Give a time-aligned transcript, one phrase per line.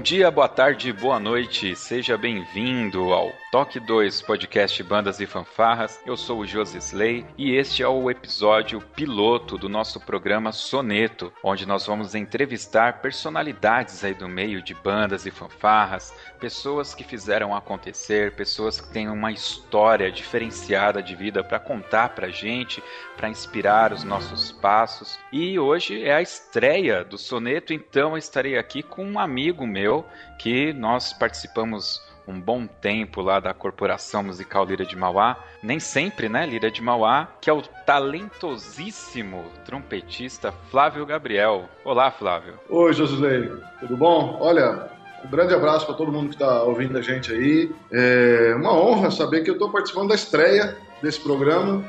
[0.00, 6.00] Bom dia, boa tarde, boa noite, seja bem-vindo ao Toque 2 Podcast Bandas e Fanfarras.
[6.06, 11.30] Eu sou o Josi Slay e este é o episódio piloto do nosso programa Soneto,
[11.44, 17.54] onde nós vamos entrevistar personalidades aí do meio de bandas e fanfarras, pessoas que fizeram
[17.54, 22.82] acontecer, pessoas que têm uma história diferenciada de vida para contar pra gente,
[23.16, 25.18] para inspirar os nossos passos.
[25.30, 30.04] E hoje é a estreia do Soneto, então eu estarei aqui com um amigo meu
[30.38, 36.28] que nós participamos um bom tempo lá da Corporação Musical Lira de Mauá, nem sempre,
[36.28, 41.68] né, Lira de Mauá, que é o talentosíssimo trompetista Flávio Gabriel.
[41.84, 42.54] Olá, Flávio.
[42.68, 44.38] Oi, Josilei, tudo bom?
[44.40, 44.88] Olha,
[45.24, 47.70] um grande abraço para todo mundo que está ouvindo a gente aí.
[47.92, 51.84] É uma honra saber que eu estou participando da estreia desse programa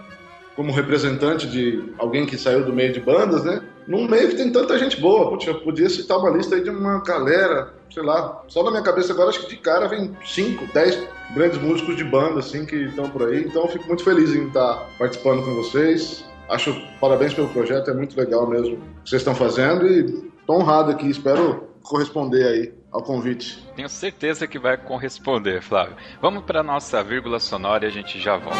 [0.56, 3.62] como representante de alguém que saiu do meio de bandas, né?
[3.88, 5.30] Num meio que tem tanta gente boa.
[5.30, 8.84] Putz, eu podia citar uma lista aí de uma galera, sei lá, só na minha
[8.84, 12.76] cabeça agora acho que de cara vem 5, 10 grandes músicos de banda, assim, que
[12.76, 13.44] estão por aí.
[13.44, 16.26] Então eu fico muito feliz em estar participando com vocês.
[16.50, 20.58] Acho parabéns pelo projeto, é muito legal mesmo o que vocês estão fazendo e estou
[20.58, 23.64] honrado aqui, espero corresponder aí ao convite.
[23.76, 25.96] Tenho certeza que vai corresponder, Flávio.
[26.22, 28.60] Vamos para nossa vírgula sonora e a gente já volta.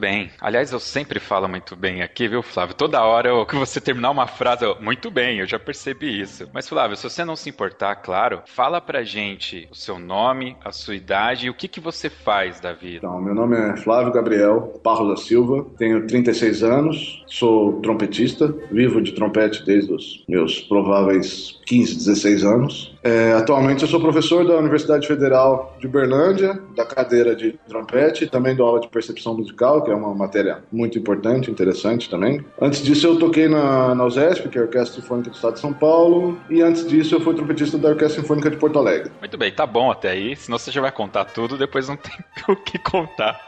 [0.04, 0.30] bem.
[0.38, 2.74] Aliás, eu sempre falo muito bem aqui, viu, Flávio?
[2.74, 6.46] Toda hora eu, que você terminar uma frase, eu, muito bem, eu já percebi isso.
[6.52, 10.72] Mas, Flávio, se você não se importar, claro, fala pra gente o seu nome, a
[10.72, 12.98] sua idade e o que, que você faz da vida.
[12.98, 19.00] Então, meu nome é Flávio Gabriel Parro da Silva, tenho 36 anos, sou trompetista, vivo
[19.00, 22.93] de trompete desde os meus prováveis 15, 16 anos.
[23.04, 28.56] É, atualmente eu sou professor da Universidade Federal de Uberlândia, da cadeira de trompete, também
[28.56, 32.42] dou aula de percepção musical, que é uma matéria muito importante, interessante também.
[32.58, 35.60] Antes disso eu toquei na, na USESP, que é a Orquestra Sinfônica do Estado de
[35.60, 39.12] São Paulo, e antes disso eu fui trompetista da Orquestra Sinfônica de Porto Alegre.
[39.20, 42.14] Muito bem, tá bom até aí, senão você já vai contar tudo, depois não tem
[42.48, 43.38] o que contar.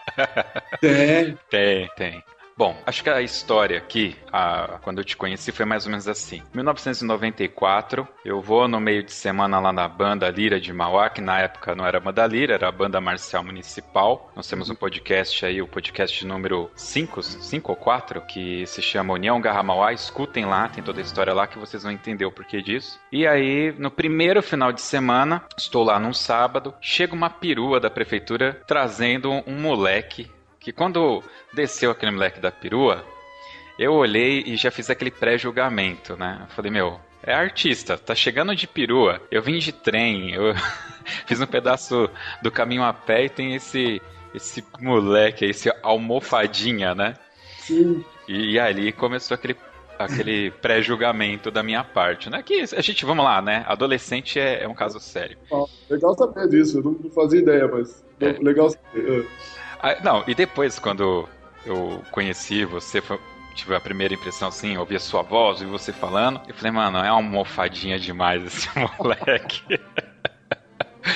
[0.82, 1.38] Tem.
[1.48, 2.22] Tem, tem.
[2.58, 6.08] Bom, acho que a história aqui, a, quando eu te conheci, foi mais ou menos
[6.08, 6.42] assim.
[6.54, 11.38] 1994, eu vou no meio de semana lá na banda Lira de Mauá, que na
[11.38, 14.32] época não era banda Lira, era a banda marcial municipal.
[14.34, 19.12] Nós temos um podcast aí, o podcast número 5, 5 ou 4, que se chama
[19.12, 19.92] União Garra Mauá.
[19.92, 22.98] Escutem lá, tem toda a história lá que vocês vão entender o porquê disso.
[23.12, 27.90] E aí, no primeiro final de semana, estou lá num sábado, chega uma perua da
[27.90, 30.34] prefeitura trazendo um moleque
[30.66, 31.22] que quando
[31.54, 33.04] desceu aquele moleque da perua,
[33.78, 36.38] eu olhei e já fiz aquele pré-julgamento, né?
[36.40, 39.22] Eu falei, meu, é artista, tá chegando de perua.
[39.30, 40.52] Eu vim de trem, eu
[41.24, 42.10] fiz um pedaço
[42.42, 44.02] do caminho a pé e tem esse
[44.34, 47.14] esse moleque, esse almofadinha, né?
[47.60, 48.04] Sim.
[48.26, 49.56] E, e ali começou aquele
[49.96, 52.42] aquele pré-julgamento da minha parte, né?
[52.42, 53.64] Que a gente, vamos lá, né?
[53.68, 55.38] Adolescente é, é um caso sério.
[55.52, 58.32] Ah, legal saber disso, eu não, não fazia ideia, mas É.
[58.42, 59.28] legal saber.
[59.80, 61.28] Ah, não, e depois, quando
[61.64, 63.20] eu conheci você, foi-
[63.54, 66.40] tive a primeira impressão assim, ouvi a sua voz, e você falando.
[66.46, 68.68] Eu falei, mano, é uma almofadinha demais esse
[68.98, 69.80] moleque.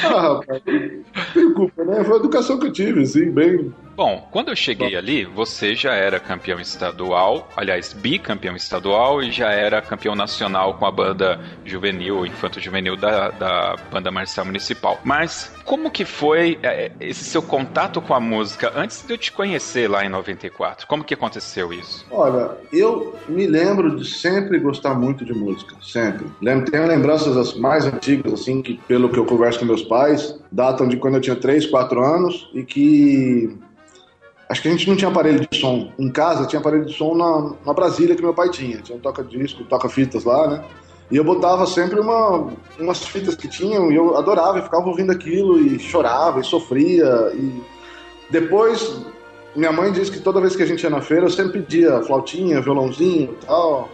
[0.02, 0.62] Ah, rapaz,
[1.34, 2.04] tem culpa, né?
[2.04, 3.72] Foi a educação que eu tive, assim, bem.
[4.00, 9.50] Bom, quando eu cheguei ali, você já era campeão estadual, aliás, bicampeão estadual e já
[9.50, 14.98] era campeão nacional com a banda juvenil, infanto juvenil da, da banda marcial municipal.
[15.04, 19.30] Mas como que foi é, esse seu contato com a música antes de eu te
[19.30, 20.86] conhecer lá em 94?
[20.86, 22.06] Como que aconteceu isso?
[22.10, 26.26] Olha, eu me lembro de sempre gostar muito de música, sempre.
[26.40, 30.40] Lembro, tenho lembranças as mais antigas, assim, que pelo que eu converso com meus pais,
[30.50, 33.60] datam de quando eu tinha 3, 4 anos e que
[34.50, 35.92] Acho que a gente não tinha aparelho de som.
[35.96, 38.78] Em casa tinha aparelho de som na, na Brasília que meu pai tinha.
[38.78, 40.64] Tinha um toca-disco, toca-fitas lá, né?
[41.08, 45.12] E eu botava sempre uma, umas fitas que tinham e eu adorava e ficava ouvindo
[45.12, 47.32] aquilo e chorava e sofria.
[47.32, 47.62] E
[48.28, 49.00] depois,
[49.54, 52.02] minha mãe disse que toda vez que a gente ia na feira eu sempre pedia
[52.02, 53.88] flautinha, violãozinho e tal.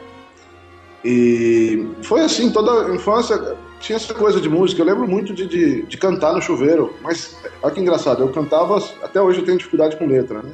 [1.05, 4.81] E foi assim, toda a infância tinha essa coisa de música.
[4.81, 8.83] Eu lembro muito de, de, de, cantar no chuveiro, mas olha que engraçado, eu cantava,
[9.03, 10.51] até hoje eu tenho dificuldade com letra, né?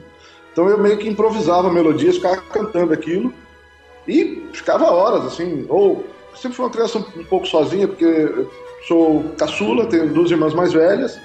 [0.53, 3.33] Então eu meio que improvisava melodias, ficava cantando aquilo
[4.07, 5.65] e ficava horas, assim.
[5.69, 6.05] Ou
[6.35, 8.51] sempre fui uma criança um pouco sozinha, porque eu
[8.87, 11.19] sou caçula, tenho duas irmãs mais velhas.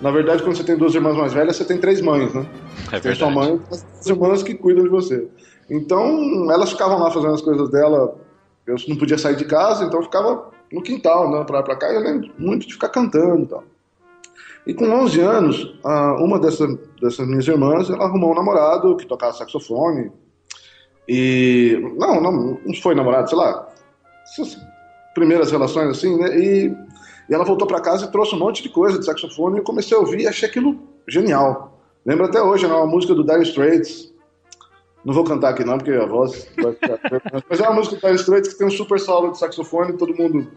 [0.00, 2.44] Na verdade, quando você tem duas irmãs mais velhas, você tem três mães, né?
[2.90, 5.28] É tem sua mãe e as irmãs que cuidam de você.
[5.70, 8.16] Então, elas ficavam lá fazendo as coisas dela.
[8.66, 11.76] Eu não podia sair de casa, então eu ficava no quintal, andando pra lá pra
[11.76, 13.64] cá, eu lembro muito de ficar cantando e tal.
[14.66, 15.74] E com 11 anos,
[16.20, 20.12] uma dessas, dessas minhas irmãs, ela arrumou um namorado que tocava saxofone.
[21.08, 21.78] E.
[21.96, 23.68] Não, não, não foi namorado, sei lá.
[24.22, 24.56] Essas
[25.14, 26.38] primeiras relações assim, né?
[26.38, 26.74] E,
[27.28, 29.56] e ela voltou para casa e trouxe um monte de coisa de saxofone.
[29.56, 30.78] E eu comecei a ouvir e achei aquilo
[31.08, 31.80] genial.
[32.06, 34.11] Lembro até hoje, né, uma música do Dire Straits,
[35.04, 36.98] não vou cantar aqui não, porque a voz vai ficar...
[37.48, 40.14] Mas é uma música do Dire Straits que tem um super solo de saxofone, todo
[40.14, 40.48] mundo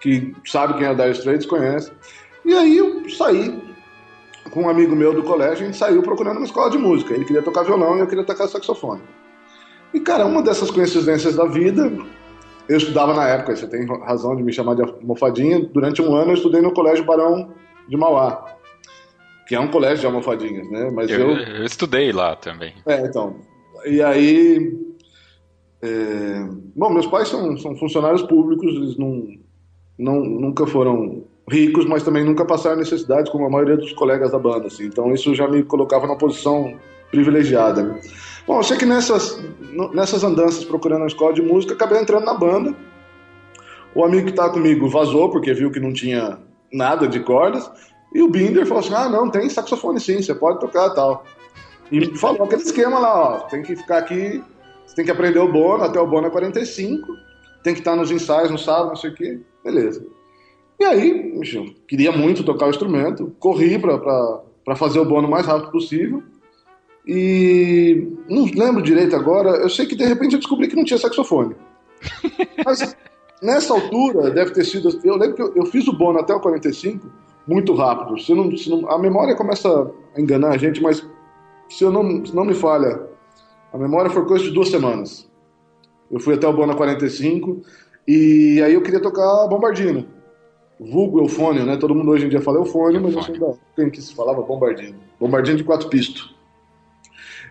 [0.00, 1.92] que sabe quem é o Dire Straits conhece.
[2.44, 3.62] E aí eu saí
[4.50, 7.14] com um amigo meu do colégio, a gente saiu procurando uma escola de música.
[7.14, 9.02] Ele queria tocar violão e eu queria tocar saxofone.
[9.92, 11.90] E, cara, uma dessas coincidências da vida,
[12.68, 16.32] eu estudava na época, você tem razão de me chamar de almofadinha, durante um ano
[16.32, 17.54] eu estudei no Colégio Barão
[17.88, 18.56] de Mauá,
[19.46, 20.90] que é um colégio de almofadinhas, né?
[20.90, 21.36] Mas eu, eu...
[21.36, 22.74] eu estudei lá também.
[22.86, 23.36] É, então,
[23.86, 24.76] e aí.
[25.82, 26.48] É...
[26.74, 29.28] Bom, meus pais são, são funcionários públicos, eles não,
[29.98, 34.38] não, nunca foram ricos, mas também nunca passaram necessidade, como a maioria dos colegas da
[34.38, 34.66] banda.
[34.66, 34.86] Assim.
[34.86, 36.74] Então isso já me colocava numa posição
[37.10, 38.00] privilegiada.
[38.46, 39.40] Bom, eu sei que nessas,
[39.92, 42.74] nessas andanças procurando uma escola de música, acabei entrando na banda.
[43.94, 46.38] O amigo que estava comigo vazou, porque viu que não tinha
[46.72, 47.70] nada de cordas.
[48.12, 51.24] E o Binder falou assim: ah, não, tem saxofone sim, você pode tocar tal.
[51.92, 54.42] E falou aquele esquema lá, ó, tem que ficar aqui,
[54.86, 57.06] você tem que aprender o bono, até o bono é 45,
[57.62, 60.04] tem que estar nos ensaios no sábado, não sei o quê, beleza.
[60.80, 61.40] E aí,
[61.86, 66.22] queria muito tocar o instrumento, corri para fazer o bono o mais rápido possível,
[67.06, 70.98] e não lembro direito agora, eu sei que de repente eu descobri que não tinha
[70.98, 71.54] saxofone.
[72.64, 72.96] Mas
[73.42, 74.88] nessa altura, deve ter sido.
[75.04, 77.06] Eu lembro que eu, eu fiz o bono até o 45
[77.46, 78.18] muito rápido.
[78.18, 79.68] Se não, se não, a memória começa
[80.16, 81.06] a enganar a gente, mas
[81.74, 83.02] se eu não, se não me falha,
[83.72, 85.28] a memória foi coisa de duas semanas.
[86.08, 87.62] Eu fui até o Bona 45
[88.06, 90.06] e aí eu queria tocar Bombardino.
[90.78, 91.76] Vulgo Eufônio, né?
[91.76, 94.96] Todo mundo hoje em dia fala Eufônio, mas eu ainda quem que se falava Bombardino.
[95.18, 96.36] Bombardino de quatro pistos.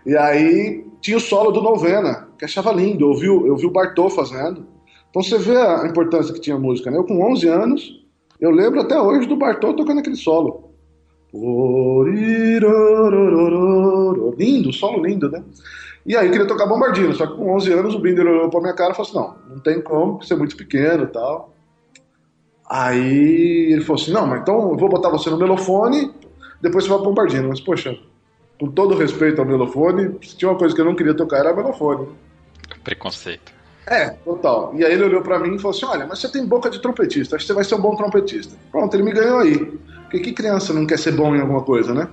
[0.06, 3.12] E aí tinha o solo do Novena, que achava lindo.
[3.12, 4.66] Eu vi, eu vi o Bartô fazendo.
[5.10, 6.98] Então você vê a importância que tinha a música, né?
[6.98, 8.06] Eu com 11 anos,
[8.40, 10.73] eu lembro até hoje do Bartô tocando aquele solo.
[14.38, 15.44] Lindo, solo lindo, né?
[16.06, 18.74] E aí queria tocar Bombardino, só que com 11 anos o Binder olhou pra minha
[18.74, 21.54] cara e falou assim: não, não tem como, porque você é muito pequeno e tal.
[22.70, 26.14] Aí ele falou assim: não, mas então eu vou botar você no melofone,
[26.62, 27.48] depois você vai pro Bombardino.
[27.48, 27.98] Mas, poxa,
[28.60, 31.54] com todo respeito ao melofone, se tinha uma coisa que eu não queria tocar era
[31.54, 32.08] melofone.
[32.84, 33.54] Preconceito.
[33.88, 34.74] É, total.
[34.76, 36.82] E aí ele olhou para mim e falou assim: olha, mas você tem boca de
[36.82, 38.58] trompetista, acho que você vai ser um bom trompetista.
[38.72, 39.80] Pronto, ele me ganhou aí.
[40.14, 42.08] Porque que criança não quer ser bom em alguma coisa, né?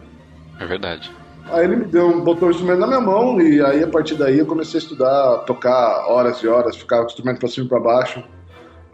[0.58, 1.12] É verdade.
[1.50, 4.38] Aí ele me deu, botou o instrumento na minha mão e aí a partir daí
[4.38, 7.68] eu comecei a estudar, tocar horas e horas, ficar com o instrumento para cima e
[7.68, 8.24] para baixo.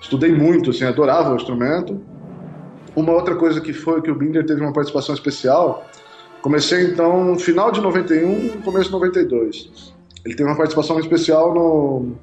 [0.00, 2.00] Estudei muito, assim, adorava o instrumento.
[2.96, 5.86] Uma outra coisa que foi que o Binder teve uma participação especial.
[6.42, 9.94] Comecei então no final de 91, começo de 92.
[10.24, 12.16] Ele teve uma participação especial no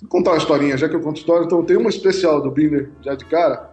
[0.00, 2.90] Vou contar uma historinha, já que eu conto história, então tem uma especial do Binder
[3.02, 3.70] já de cara.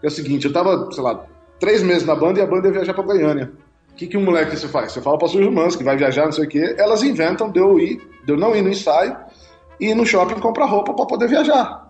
[0.00, 1.26] Que é o seguinte, eu tava, sei lá,
[1.58, 3.52] três meses na banda e a banda ia viajar para Goiânia.
[3.96, 4.92] que, que um moleque você faz?
[4.92, 7.58] Você fala para suas irmãs que vai viajar, não sei o quê, elas inventam de
[7.58, 9.16] eu ir, de eu não ir no ensaio
[9.80, 11.88] e ir no shopping comprar roupa para poder viajar.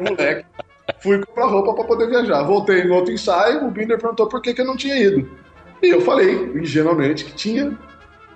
[0.00, 0.46] moleque,
[1.00, 2.42] fui comprar roupa para poder viajar.
[2.42, 5.28] Voltei no outro ensaio, o Binder perguntou por que, que eu não tinha ido.
[5.82, 7.76] E eu falei, ingenuamente, que tinha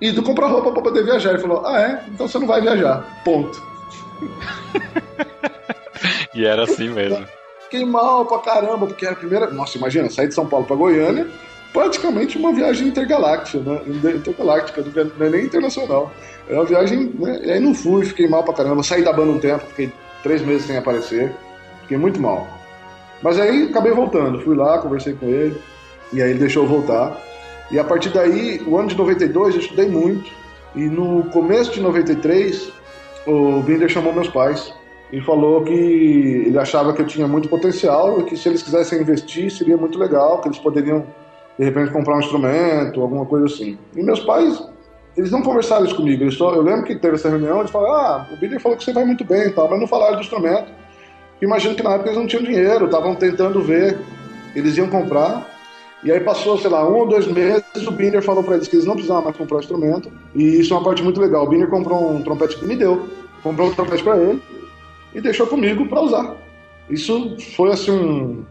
[0.01, 1.29] ido comprar roupa para poder viajar.
[1.29, 2.03] Ele falou: Ah, é?
[2.09, 3.21] Então você não vai viajar.
[3.23, 3.61] Ponto.
[6.33, 7.25] e era assim mesmo.
[7.71, 9.49] Fiquei mal pra caramba, porque era a primeira.
[9.49, 11.25] Nossa, imagina, sair de São Paulo pra Goiânia,
[11.71, 13.81] praticamente uma viagem intergaláctica, né?
[14.13, 14.83] Intergaláctica,
[15.17, 16.11] não é nem internacional.
[16.49, 17.39] Era uma viagem, né?
[17.45, 18.83] E aí não fui, fiquei mal pra caramba.
[18.83, 19.89] Saí da banda um tempo, fiquei
[20.21, 21.33] três meses sem aparecer.
[21.83, 22.45] Fiquei muito mal.
[23.21, 24.41] Mas aí acabei voltando.
[24.41, 25.55] Fui lá, conversei com ele.
[26.11, 27.17] E aí ele deixou eu voltar.
[27.71, 30.29] E a partir daí, o ano de 92, eu estudei muito.
[30.75, 32.69] E no começo de 93,
[33.25, 34.73] o Binder chamou meus pais
[35.11, 39.01] e falou que ele achava que eu tinha muito potencial e que se eles quisessem
[39.01, 41.05] investir seria muito legal, que eles poderiam
[41.59, 43.77] de repente comprar um instrumento, alguma coisa assim.
[43.95, 44.63] E meus pais,
[45.17, 46.23] eles não conversaram isso comigo.
[46.23, 48.83] Eles só, eu lembro que teve essa reunião, eles falaram: "Ah, o Binder falou que
[48.83, 50.71] você vai muito bem e tal", mas não falaram do instrumento.
[51.41, 53.99] Imagino que na época eles não tinham dinheiro, estavam tentando ver,
[54.55, 55.49] eles iam comprar
[56.03, 58.75] e aí passou, sei lá, um ou dois meses, o Binder falou para eles que
[58.75, 60.11] eles não precisavam mais comprar o instrumento.
[60.33, 61.45] E isso é uma parte muito legal.
[61.45, 63.07] O Binder comprou um trompete que me deu,
[63.43, 64.41] comprou um trompete para ele
[65.13, 66.37] e deixou comigo para usar.
[66.89, 68.43] Isso foi assim um,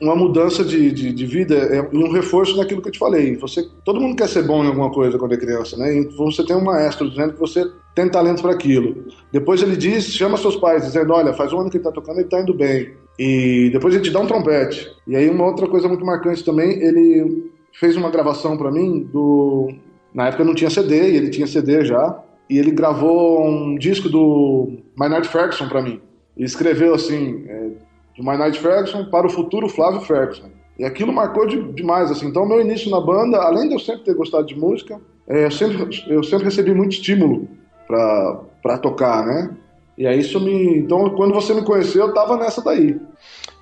[0.00, 3.36] uma mudança de, de, de, vida é, um reforço naquilo que eu te falei.
[3.36, 5.96] Você, todo mundo quer ser bom em alguma coisa quando é criança, né?
[5.96, 9.04] E você tem um maestro dizendo que você tem talento para aquilo.
[9.32, 12.16] Depois ele diz, chama seus pais, dizendo, olha, faz um ano que ele está tocando,
[12.16, 12.92] ele está indo bem.
[13.18, 14.90] E depois ele te dá um trompete.
[15.06, 19.68] E aí uma outra coisa muito marcante também, ele fez uma gravação para mim do
[20.12, 24.08] na época não tinha CD, e ele tinha CD já, e ele gravou um disco
[24.08, 26.00] do Maynard Ferguson para mim.
[26.36, 27.68] E escreveu assim, é,
[28.16, 30.50] do Maynard Ferguson para o futuro Flávio Ferguson.
[30.76, 32.26] E aquilo marcou de, demais, assim.
[32.26, 35.50] Então, meu início na banda, além de eu sempre ter gostado de música, é, eu,
[35.52, 37.48] sempre, eu sempre recebi muito estímulo
[37.86, 39.56] para tocar, né?
[39.96, 40.78] E aí isso me.
[40.78, 42.98] Então, quando você me conheceu, eu tava nessa daí.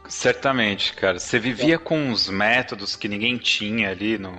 [0.09, 1.19] Certamente, cara.
[1.19, 4.33] Você vivia com os métodos que ninguém tinha ali no,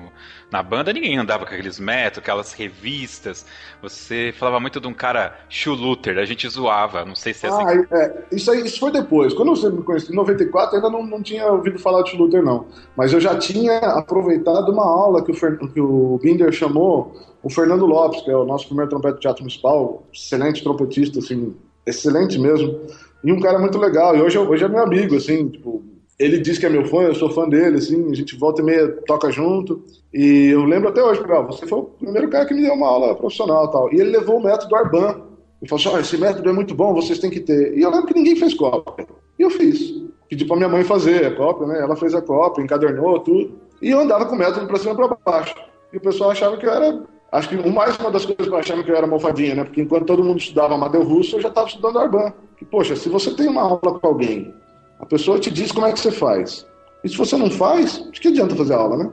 [0.52, 3.46] na banda, ninguém andava com aqueles métodos, aquelas revistas.
[3.82, 7.64] Você falava muito de um cara Schuluter, a gente zoava, não sei se é assim.
[7.64, 9.34] Ah, é, isso, aí, isso foi depois.
[9.34, 12.66] Quando você me conheceu, em 94, ainda não, não tinha ouvido falar de Schuluter, não.
[12.98, 17.14] Mas eu já tinha aproveitado uma aula que o, Fer, que o Binder chamou
[17.44, 21.56] o Fernando Lopes, que é o nosso primeiro trompete de teatro municipal, excelente trompetista, assim,
[21.86, 22.80] excelente mesmo.
[23.24, 24.16] E um cara muito legal.
[24.16, 25.84] E hoje, hoje é meu amigo, assim, tipo,
[26.20, 28.66] ele diz que é meu fã, eu sou fã dele, assim, a gente volta e
[28.66, 29.82] meia toca junto.
[30.14, 32.88] E eu lembro até hoje, ah, você foi o primeiro cara que me deu uma
[32.88, 33.94] aula profissional e tal.
[33.94, 35.22] E ele levou o método Arban.
[35.62, 37.78] Ele falou assim: oh, esse método é muito bom, vocês têm que ter.
[37.78, 39.08] E eu lembro que ninguém fez cópia.
[39.38, 39.94] E eu fiz.
[40.30, 41.80] Pedi pra minha mãe fazer a cópia, né?
[41.80, 43.58] Ela fez a cópia, encadernou tudo.
[43.82, 45.56] E eu andava com o método pra cima e pra baixo.
[45.94, 48.84] E o pessoal achava que eu era Acho que mais uma das coisas que achava
[48.84, 49.64] que eu era mofadinha, né?
[49.64, 52.34] Porque enquanto todo mundo estudava Amadeu Russo, eu já estava estudando Arban.
[52.58, 54.52] Que, poxa, se você tem uma aula com alguém,
[55.00, 56.66] a pessoa te diz como é que você faz.
[57.04, 59.12] E se você não faz, de que adianta fazer aula, né?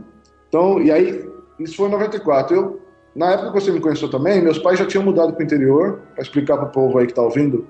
[0.49, 1.29] Então, e aí,
[1.59, 2.55] isso foi em 94.
[2.55, 2.81] Eu,
[3.15, 6.01] na época que você me conheceu também, meus pais já tinham mudado para o interior,
[6.15, 7.67] para explicar para o povo aí que está ouvindo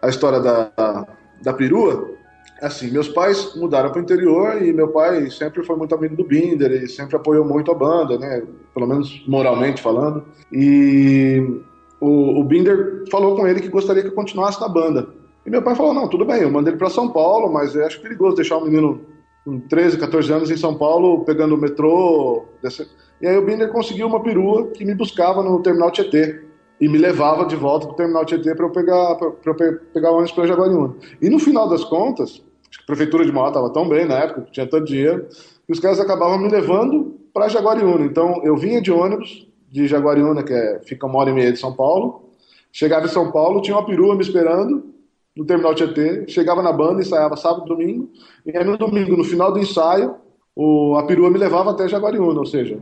[0.00, 1.06] a história da,
[1.42, 2.16] da perua
[2.60, 6.24] assim, meus pais mudaram para o interior e meu pai sempre foi muito amigo do
[6.24, 8.42] Binder e sempre apoiou muito a banda, né?
[8.72, 10.24] Pelo menos moralmente falando.
[10.50, 11.60] E
[12.00, 15.08] o, o Binder falou com ele que gostaria que eu continuasse na banda.
[15.46, 17.86] E meu pai falou: não, tudo bem, eu mandei ele para São Paulo, mas eu
[17.86, 19.00] acho perigoso deixar um menino
[19.44, 22.44] com 13, 14 anos em São Paulo pegando o metrô.
[22.60, 22.88] Desse...
[23.20, 26.42] E aí o Binder conseguiu uma perua que me buscava no terminal Tietê
[26.80, 29.54] e me levava de volta para o terminal Tietê para eu pegar para eu
[29.94, 30.96] pegar o ônibus para Jaguariúna.
[31.22, 32.42] E no final das contas,
[32.82, 35.28] a prefeitura de Mauá estava tão bem na época, tinha tanto dinheiro,
[35.64, 38.04] que os caras acabavam me levando para Jaguariúna.
[38.04, 41.58] Então eu vinha de ônibus de Jaguariúna, que é, fica uma hora e meia de
[41.58, 42.30] São Paulo,
[42.72, 44.95] chegava em São Paulo, tinha uma perua me esperando
[45.36, 48.08] no terminal Tietê, chegava na banda, ensaiava sábado, domingo,
[48.44, 50.14] e aí no domingo, no final do ensaio,
[50.54, 52.78] o, a perua me levava até Jaguariúna, ou seja,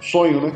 [0.00, 0.52] sonho, né?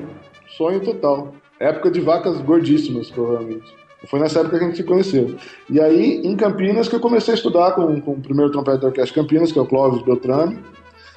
[0.57, 1.35] Sonho total.
[1.59, 3.75] Época de vacas gordíssimas, provavelmente.
[4.07, 5.35] Foi nessa época que a gente se conheceu.
[5.69, 8.87] E aí, em Campinas, que eu comecei a estudar com, com o primeiro trompete da
[8.87, 10.59] Orquestra Campinas, que é o Clóvis Beltrame,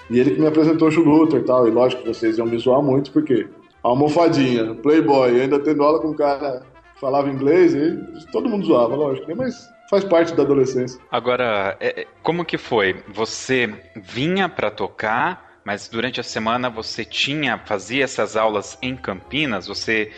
[0.09, 1.67] e ele que me apresentou o Schluter e tal.
[1.67, 3.47] E lógico que vocês iam me zoar muito, porque
[3.81, 6.63] almofadinha, playboy, ainda tendo aula com um cara
[6.93, 9.35] que falava inglês, e todo mundo zoava, lógico, né?
[9.37, 10.99] mas faz parte da adolescência.
[11.11, 13.03] Agora, é, é, como que foi?
[13.07, 19.67] Você vinha para tocar, mas durante a semana você tinha, fazia essas aulas em Campinas?
[19.67, 20.11] Você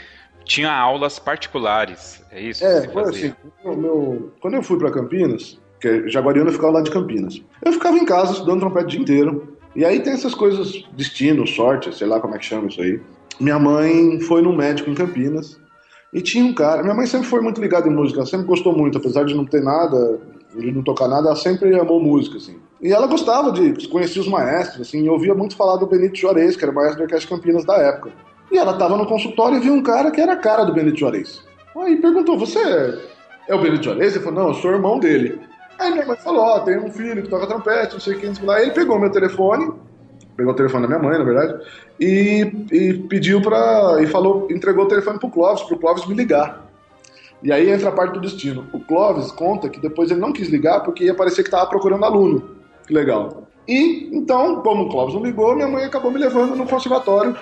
[0.43, 2.63] tinha aulas particulares, é isso?
[2.63, 3.33] É, foi assim.
[3.63, 7.97] Meu, meu, quando eu fui para Campinas, que Jaguariúna ficava lá de Campinas, eu ficava
[7.97, 9.57] em casa estudando trompete o dia inteiro.
[9.75, 13.01] E aí tem essas coisas, destino, sorte, sei lá como é que chama isso aí.
[13.39, 15.59] Minha mãe foi num médico em Campinas
[16.13, 16.81] e tinha um cara.
[16.81, 19.61] Minha mãe sempre foi muito ligada em música, sempre gostou muito, apesar de não ter
[19.61, 20.19] nada,
[20.55, 22.57] de não tocar nada, ela sempre amou música, assim.
[22.81, 26.55] E ela gostava de conhecer os maestros, assim, e ouvia muito falar do Benito Juarez,
[26.55, 28.11] que era maestro da Orquestra Campinas da época.
[28.51, 30.99] E ela estava no consultório e viu um cara que era a cara do Benito
[30.99, 31.43] Juarez.
[31.77, 32.59] Aí perguntou: Você
[33.47, 34.15] é o Benito Juarez?
[34.15, 35.41] Ele falou: Não, eu sou irmão dele.
[35.79, 38.31] Aí minha mãe falou: Ó, oh, tem um filho que toca trompete, não sei quem.
[38.49, 39.73] Aí ele pegou meu telefone,
[40.35, 41.63] pegou o telefone da minha mãe, na verdade,
[41.99, 46.65] e, e pediu para e falou, entregou o telefone pro Clóvis, pro Clóvis me ligar.
[47.43, 48.65] E aí entra a parte do destino.
[48.73, 52.03] O Clóvis conta que depois ele não quis ligar porque ia parecer que estava procurando
[52.03, 52.43] aluno.
[52.87, 53.43] Que legal.
[53.67, 57.35] E então, como o Clóvis não ligou, minha mãe acabou me levando no conservatório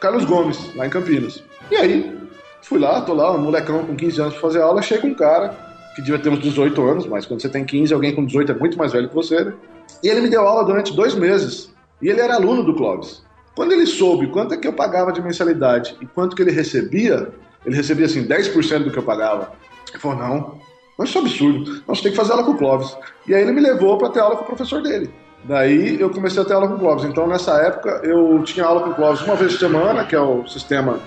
[0.00, 1.42] Carlos Gomes, lá em Campinas.
[1.70, 2.18] E aí,
[2.62, 5.56] fui lá, tô lá, um molecão com 15 anos pra fazer aula, chega um cara
[5.94, 8.54] que devia ter uns 18 anos, mas quando você tem 15, alguém com 18 é
[8.54, 9.54] muito mais velho que você, né?
[10.02, 11.69] E ele me deu aula durante dois meses.
[12.00, 13.22] E ele era aluno do Clóvis.
[13.54, 17.30] Quando ele soube quanto é que eu pagava de mensalidade e quanto que ele recebia,
[17.64, 19.52] ele recebia assim 10% do que eu pagava.
[19.90, 20.58] Ele falou: não,
[20.96, 21.82] mas isso é absurdo.
[21.86, 22.96] Nós tem que fazer aula com o Clóvis.
[23.26, 25.12] E aí ele me levou para ter aula com o professor dele.
[25.44, 27.04] Daí eu comecei a ter aula com o Clóvis.
[27.04, 30.20] Então nessa época eu tinha aula com o Clóvis uma vez por semana, que é
[30.20, 31.00] o sistema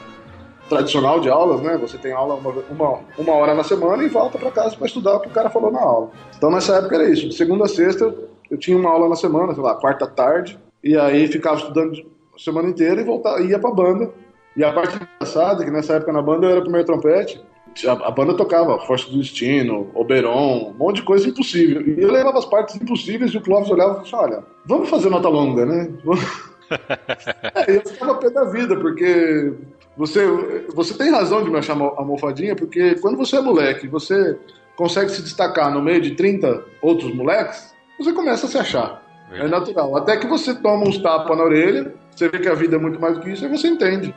[0.67, 1.77] tradicional de aulas, né?
[1.77, 5.15] Você tem aula uma, uma, uma hora na semana e volta para casa para estudar
[5.15, 6.09] o que o cara falou na aula.
[6.35, 7.29] Então nessa época era isso.
[7.29, 8.13] De segunda a sexta
[8.49, 12.39] eu tinha uma aula na semana, sei lá, quarta tarde, e aí ficava estudando a
[12.39, 14.11] semana inteira e voltava, ia pra banda.
[14.55, 17.43] E a parte engraçada é que nessa época na banda eu era primeiro trompete,
[17.87, 21.81] a, a, banda tocava Força do Destino, Oberon, um monte de coisa impossível.
[21.81, 25.09] E eu levava as partes impossíveis e o Clóvis olhava e falava: olha, vamos fazer
[25.09, 25.89] nota longa, né?
[27.67, 29.53] é, eu ficava pé da vida, porque
[29.97, 30.25] você,
[30.73, 34.37] você tem razão de me achar almofadinha, porque quando você é moleque, você
[34.75, 39.02] consegue se destacar no meio de 30 outros moleques, você começa a se achar.
[39.35, 39.95] É natural.
[39.97, 42.99] Até que você toma uns tapas na orelha, você vê que a vida é muito
[42.99, 44.13] mais do que isso, aí você entende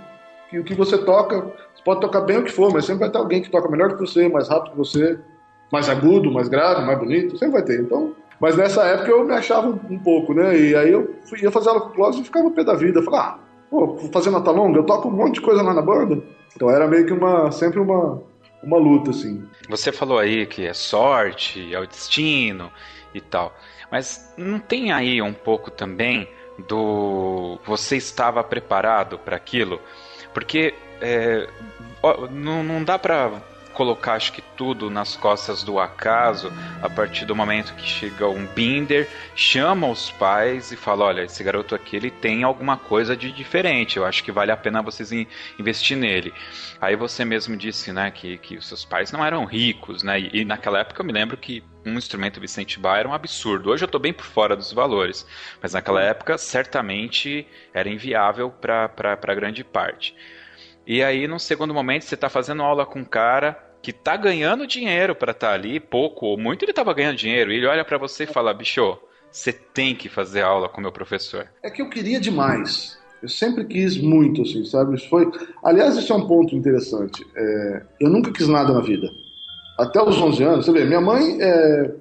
[0.51, 1.41] que o que você toca,
[1.75, 3.95] você pode tocar bem o que for, mas sempre vai ter alguém que toca melhor
[3.95, 5.19] que você, mais rápido que você,
[5.73, 7.81] mais agudo, mais grave, mais bonito, sempre vai ter.
[7.81, 10.57] Então, mas nessa época eu me achava um, pouco, né?
[10.57, 13.01] E aí eu fui, ia fazer aula com o Clóvis e ficava pé da vida.
[13.01, 13.39] Eu falava, ah,
[13.71, 16.23] pô, fazer nota longa, eu toco um monte de coisa lá na banda.
[16.55, 18.23] Então era meio que uma, sempre uma,
[18.63, 19.43] uma luta, assim.
[19.69, 22.71] Você falou aí que é sorte, é o destino
[23.15, 23.55] e tal.
[23.91, 26.29] Mas não tem aí um pouco também
[26.69, 29.81] do você estava preparado para aquilo?
[30.33, 31.49] Porque é,
[32.31, 33.43] não, não dá para
[33.77, 36.51] colocar acho que tudo nas costas do acaso
[36.83, 41.45] a partir do momento que chega um binder, chama os pais e fala: olha, esse
[41.45, 45.11] garoto aqui ele tem alguma coisa de diferente, eu acho que vale a pena vocês
[45.59, 46.33] investir nele.
[46.81, 50.41] Aí você mesmo disse, né, que, que os seus pais não eram ricos, né, e,
[50.41, 53.71] e naquela época eu me lembro que um instrumento Vicente Bar era um absurdo.
[53.71, 55.25] Hoje eu estou bem por fora dos valores,
[55.63, 60.15] mas naquela época certamente era inviável para grande parte.
[60.87, 64.67] E aí, num segundo momento, você está fazendo aula com um cara que tá ganhando
[64.67, 67.85] dinheiro para estar tá ali, pouco ou muito ele tava ganhando dinheiro, e ele olha
[67.85, 68.99] para você e fala: "Bicho,
[69.31, 71.49] você tem que fazer aula com meu professor".
[71.63, 72.99] É que eu queria demais.
[73.23, 74.95] Eu sempre quis muito, assim, sabe?
[74.95, 75.31] Isso foi,
[75.65, 77.27] aliás, isso é um ponto interessante.
[77.35, 77.83] É...
[78.01, 79.11] eu nunca quis nada na vida.
[79.79, 81.95] Até os 11 anos, você vê, minha mãe é...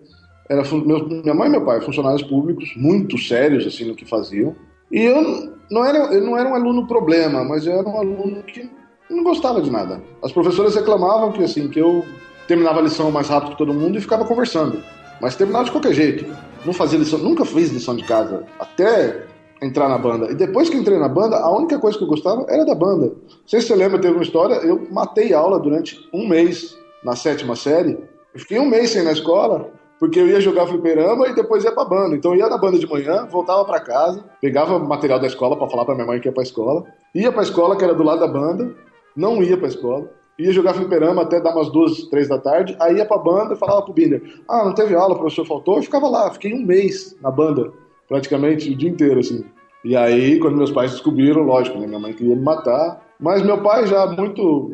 [0.49, 1.07] era meu...
[1.07, 4.55] minha mãe e meu pai, funcionários públicos, muito sérios assim no que faziam.
[4.91, 8.43] E eu não era, eu não era um aluno problema, mas eu era um aluno
[8.43, 8.69] que
[9.09, 10.01] não gostava de nada.
[10.23, 12.03] As professoras reclamavam que assim que eu
[12.47, 14.81] terminava a lição mais rápido que todo mundo e ficava conversando.
[15.19, 16.25] Mas terminava de qualquer jeito.
[16.65, 19.25] Não fazia lição, nunca fiz lição de casa até
[19.61, 20.31] entrar na banda.
[20.31, 23.07] E depois que entrei na banda, a única coisa que eu gostava era da banda.
[23.07, 27.15] Não sei se você lembra, teve uma história, eu matei aula durante um mês na
[27.15, 27.98] sétima série.
[28.34, 31.63] Eu fiquei um mês sem ir na escola, porque eu ia jogar fliperama e depois
[31.63, 32.15] ia pra banda.
[32.15, 35.70] Então eu ia na banda de manhã, voltava para casa, pegava material da escola para
[35.70, 38.20] falar para minha mãe que ia pra escola, ia pra escola, que era do lado
[38.20, 38.76] da banda,
[39.15, 42.98] não ia pra escola, ia jogar fliperama até dar umas duas, três da tarde, aí
[42.98, 45.84] ia pra banda e falava pro Binder, ah, não teve aula, o professor faltou, eu
[45.84, 47.72] ficava lá, fiquei um mês na banda,
[48.10, 49.46] praticamente o dia inteiro, assim.
[49.86, 53.62] E aí, quando meus pais descobriram, lógico, né, minha mãe queria me matar, mas meu
[53.62, 54.74] pai já muito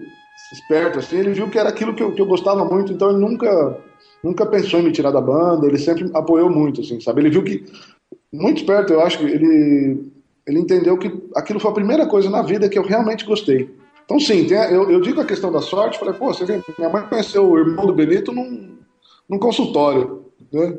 [0.52, 3.20] esperto, assim, ele viu que era aquilo que eu, que eu gostava muito, então ele
[3.20, 3.78] nunca,
[4.24, 7.22] nunca pensou em me tirar da banda, ele sempre apoiou muito, assim, sabe?
[7.22, 7.66] Ele viu que,
[8.32, 10.12] muito esperto, eu acho que ele,
[10.46, 13.70] ele entendeu que aquilo foi a primeira coisa na vida que eu realmente gostei.
[14.04, 16.90] Então, sim, tem, eu, eu, digo a questão da sorte, falei, pô, você vê, minha
[16.90, 18.78] mãe conheceu o irmão do Benito num,
[19.30, 20.78] num consultório, né?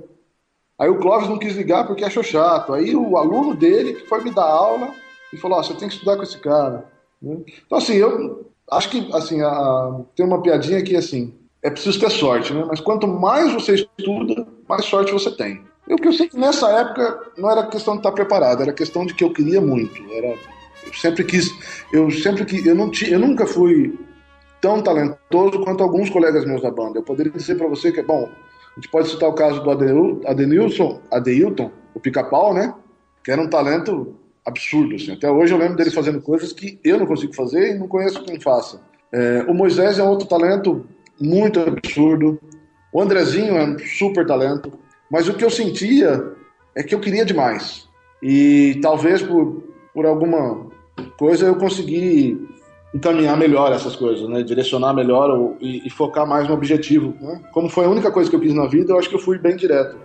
[0.79, 2.73] Aí o Clóvis não quis ligar porque achou chato.
[2.73, 4.93] Aí o aluno dele, que foi me dar aula,
[5.33, 6.91] e falou, oh, você tem que estudar com esse cara.
[7.23, 7.39] Né?
[7.65, 12.11] Então, assim, eu acho que, assim, a, tem uma piadinha que, assim, é preciso ter
[12.11, 12.65] sorte, né?
[12.67, 15.63] Mas quanto mais você estuda, mais sorte você tem.
[15.89, 19.05] Eu que eu sei que nessa época não era questão de estar preparado, era questão
[19.05, 20.03] de que eu queria muito.
[20.13, 20.39] Era,
[20.87, 21.49] eu sempre quis,
[21.93, 23.99] eu sempre que eu não tinha, eu nunca fui
[24.61, 26.99] tão talentoso quanto alguns colegas meus da banda.
[26.99, 28.29] Eu poderia dizer para você que bom.
[28.71, 29.71] A gente pode citar o caso do
[30.27, 32.75] Adenilson, Adeilton, o Pica-Pau, né?
[33.23, 34.97] Que era um talento absurdo.
[34.97, 35.13] Assim.
[35.13, 38.25] Até hoje eu lembro dele fazendo coisas que eu não consigo fazer e não conheço
[38.25, 38.81] quem faça.
[39.13, 40.87] É, o Moisés é outro talento
[41.21, 42.41] muito absurdo.
[42.93, 44.73] O Andrezinho é um super talento.
[45.11, 46.33] Mas o que eu sentia
[46.75, 47.87] é que eu queria demais.
[48.23, 50.67] E talvez por, por alguma
[51.19, 52.49] coisa eu consegui
[52.95, 54.43] encaminhar melhor essas coisas, né?
[54.43, 57.15] Direcionar melhor ou, e, e, focar mais no objetivo.
[57.21, 57.41] Né?
[57.53, 59.39] Como foi a única coisa que eu quis na vida, eu acho que eu fui
[59.39, 59.97] bem direto.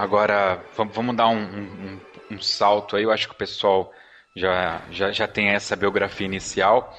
[0.00, 3.02] Agora, vamos dar um, um, um, salto aí.
[3.02, 3.92] Eu acho que o pessoal
[4.34, 6.98] já, já, já tem essa biografia inicial.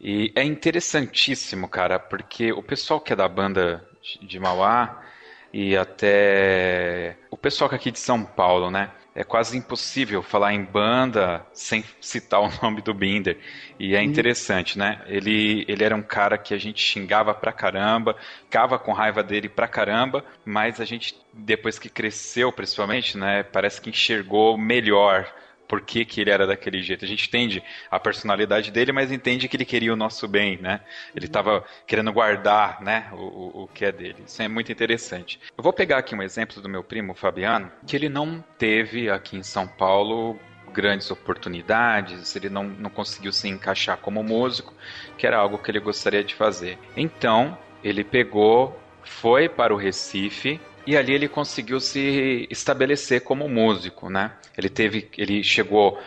[0.00, 3.88] E é interessantíssimo, cara, porque o pessoal que é da banda
[4.20, 5.04] de Mauá
[5.52, 8.90] e até o pessoal que é aqui de São Paulo, né?
[9.14, 13.38] É quase impossível falar em banda sem citar o nome do Binder.
[13.78, 14.04] E é uhum.
[14.04, 15.02] interessante, né?
[15.06, 19.48] Ele, ele era um cara que a gente xingava pra caramba, ficava com raiva dele
[19.48, 25.30] pra caramba, mas a gente, depois que cresceu, principalmente, né, parece que enxergou melhor
[25.68, 27.04] por que, que ele era daquele jeito.
[27.04, 30.80] A gente entende a personalidade dele, mas entende que ele queria o nosso bem, né?
[31.14, 34.22] Ele estava querendo guardar, né, o, o, o, que é dele.
[34.26, 35.40] Isso é muito interessante.
[35.56, 39.36] Eu vou pegar aqui um exemplo do meu primo, Fabiano, que ele não teve aqui
[39.36, 40.38] em São Paulo
[40.72, 44.72] grandes oportunidades, ele não, não conseguiu se encaixar como músico,
[45.18, 46.78] que era algo que ele gostaria de fazer.
[46.96, 54.10] Então, ele pegou, foi para o Recife, e ali ele conseguiu se estabelecer como músico,
[54.10, 54.32] né?
[54.56, 55.98] Ele teve, ele chegou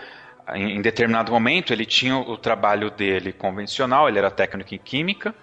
[0.53, 5.33] em determinado momento, ele tinha o trabalho dele convencional, ele era técnico em química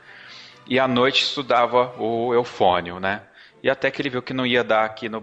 [0.67, 3.23] e à noite estudava o eufônio, né?
[3.63, 5.23] E até que ele viu que não ia dar aqui, no,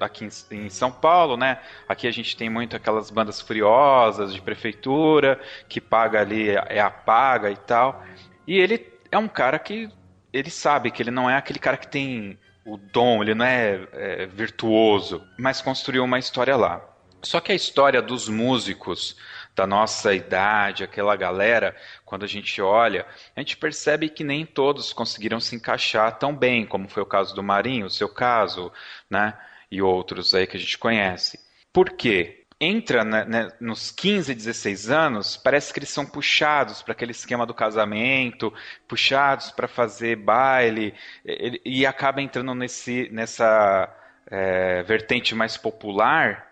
[0.00, 1.58] aqui em São Paulo, né?
[1.88, 6.90] Aqui a gente tem muito aquelas bandas furiosas de prefeitura, que paga ali, é a
[6.90, 8.04] paga e tal.
[8.46, 9.88] E ele é um cara que
[10.32, 13.88] ele sabe que ele não é aquele cara que tem o dom, ele não é,
[13.92, 16.84] é virtuoso, mas construiu uma história lá.
[17.22, 19.16] Só que a história dos músicos
[19.56, 24.92] da nossa idade, aquela galera, quando a gente olha, a gente percebe que nem todos
[24.92, 28.70] conseguiram se encaixar tão bem, como foi o caso do Marinho, o seu caso,
[29.10, 29.36] né?
[29.70, 31.40] E outros aí que a gente conhece.
[31.72, 32.44] Por quê?
[32.60, 37.46] Entra né, né, nos 15, 16 anos, parece que eles são puxados para aquele esquema
[37.46, 38.52] do casamento,
[38.86, 40.94] puxados para fazer baile,
[41.24, 43.88] e, e acaba entrando nesse, nessa
[44.26, 46.48] é, vertente mais popular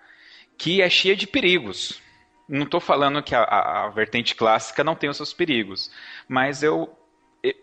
[0.58, 2.00] que é cheia de perigos.
[2.48, 5.90] Não estou falando que a, a, a vertente clássica não tem os seus perigos,
[6.28, 6.96] mas eu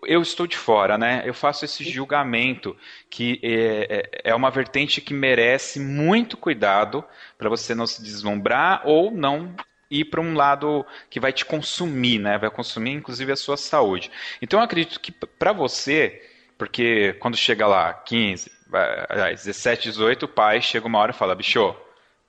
[0.05, 1.23] eu estou de fora, né?
[1.25, 2.75] Eu faço esse julgamento
[3.09, 7.03] que é, é, é uma vertente que merece muito cuidado
[7.37, 9.55] para você não se deslumbrar ou não
[9.89, 12.37] ir para um lado que vai te consumir, né?
[12.37, 14.11] Vai consumir inclusive a sua saúde.
[14.41, 16.21] Então eu acredito que para você,
[16.57, 18.51] porque quando chega lá 15,
[19.31, 21.75] 17, 18, o pai chega uma hora e fala: "Bicho,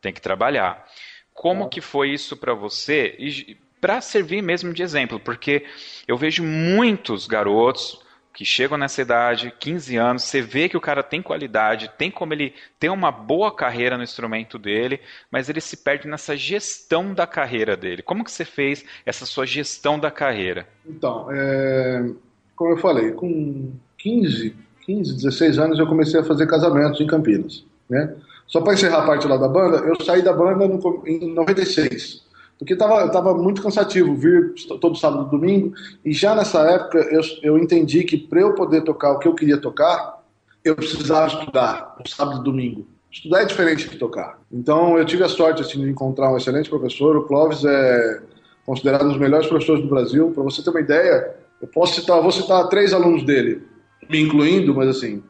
[0.01, 0.87] tem que trabalhar".
[1.33, 3.17] Como que foi isso para você?
[3.19, 5.67] E para servir mesmo de exemplo, porque
[6.09, 8.01] eu vejo muitos garotos
[8.33, 12.33] que chegam nessa idade, 15 anos, você vê que o cara tem qualidade, tem como
[12.33, 17.27] ele ter uma boa carreira no instrumento dele, mas ele se perde nessa gestão da
[17.27, 18.01] carreira dele.
[18.01, 20.67] Como que você fez essa sua gestão da carreira?
[20.87, 22.09] Então, é,
[22.57, 27.67] como eu falei, com 15, 15, 16 anos eu comecei a fazer casamentos em Campinas,
[27.91, 28.15] né?
[28.47, 32.25] Só para encerrar a parte lá da banda, eu saí da banda no, em 96
[32.59, 37.21] porque estava tava muito cansativo vir todo sábado e domingo, e já nessa época eu,
[37.43, 40.23] eu entendi que para eu poder tocar o que eu queria tocar,
[40.65, 42.87] eu precisava estudar no sábado e domingo.
[43.11, 44.39] Estudar é diferente de tocar.
[44.51, 48.23] Então eu tive a sorte assim, de encontrar um excelente professor, o Clóvis é
[48.65, 50.31] considerado um dos melhores professores do Brasil.
[50.31, 53.63] Para você ter uma ideia, eu posso citar, vou citar três alunos dele,
[54.09, 55.23] me incluindo, mas assim,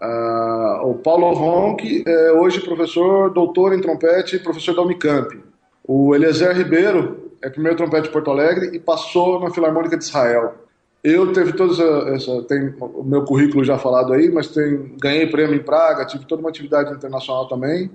[0.00, 5.51] uh, o Paulo Ronck é hoje professor, doutor em trompete, professor da Unicamp.
[5.84, 10.54] O Eliezer Ribeiro é primeiro trompete de Porto Alegre e passou na Filarmônica de Israel.
[11.02, 11.72] Eu teve toda
[12.14, 16.24] essa, tem o meu currículo já falado aí, mas tem, ganhei prêmio em Praga, tive
[16.26, 17.90] toda uma atividade internacional também.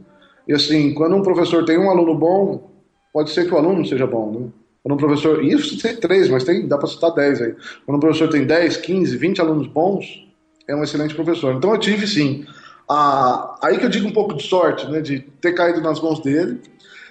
[0.45, 2.69] E assim, quando um professor tem um aluno bom,
[3.13, 4.47] pode ser que o aluno seja bom, né?
[4.83, 7.53] Quando um professor, isso tem três, mas tem, dá para citar dez aí.
[7.85, 10.25] Quando um professor tem 10, 15, 20 alunos bons,
[10.67, 11.55] é um excelente professor.
[11.55, 12.45] Então eu tive sim.
[12.89, 16.21] A, aí que eu digo um pouco de sorte, né, de ter caído nas mãos
[16.21, 16.61] dele.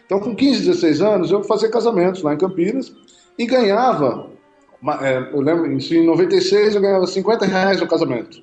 [0.07, 2.95] Então, com 15, 16 anos, eu fazia casamentos lá em Campinas
[3.37, 4.31] e ganhava.
[5.03, 8.41] É, eu lembro, em 96 eu ganhava 50 reais no casamento.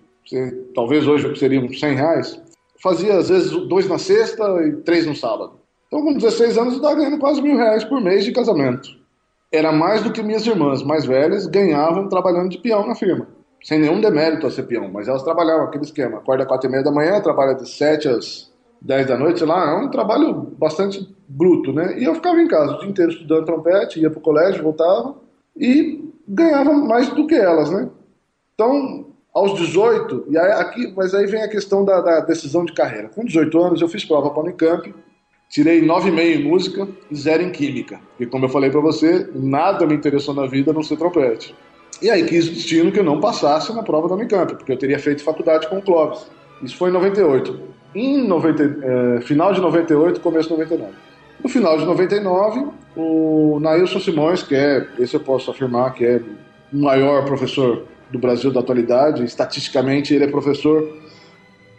[0.76, 2.42] Talvez hoje seriam 100 reais.
[2.82, 5.54] Fazia às vezes dois na sexta e três no sábado.
[5.88, 8.90] Então, com 16 anos, eu estava ganhando quase mil reais por mês de casamento.
[9.52, 13.28] Era mais do que minhas irmãs mais velhas ganhavam trabalhando de peão na firma.
[13.64, 16.18] Sem nenhum demérito a ser peão, mas elas trabalhavam aquele esquema.
[16.18, 18.52] Acorda às quatro e meia da manhã, trabalha de sete às
[18.84, 22.00] dez da noite, sei lá, é um trabalho bastante bruto, né?
[22.00, 25.16] E eu ficava em casa o dia inteiro estudando trompete, ia para o colégio, voltava
[25.56, 27.90] e ganhava mais do que elas, né?
[28.54, 32.74] Então, aos 18, e aí, aqui, mas aí vem a questão da, da decisão de
[32.74, 33.10] carreira.
[33.10, 34.94] Com 18 anos, eu fiz prova para o Unicamp,
[35.54, 38.02] Tirei 9,5 em música e 0 em química.
[38.10, 41.54] Porque, como eu falei para você, nada me interessou na vida não ser trompete.
[42.02, 44.78] E aí quis o destino que eu não passasse na prova da Unicamp, porque eu
[44.78, 46.26] teria feito faculdade com o Clóvis.
[46.64, 47.60] Isso foi em 98.
[47.96, 50.94] Em 90, eh, final de 98, começo de 99.
[51.44, 56.22] No final de 99, o Nailson Simões, que é, esse eu posso afirmar que é
[56.72, 60.88] o maior professor do Brasil da atualidade, estatisticamente ele é professor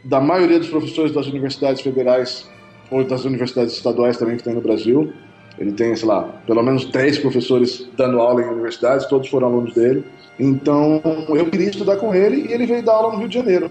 [0.04, 2.48] da maioria dos professores das universidades federais
[2.90, 5.12] ou das universidades estaduais também que tem no Brasil.
[5.58, 9.72] Ele tem, sei lá, pelo menos três professores dando aula em universidades, todos foram alunos
[9.72, 10.04] dele.
[10.38, 13.70] Então, eu queria estudar com ele e ele veio dar aula no Rio de Janeiro.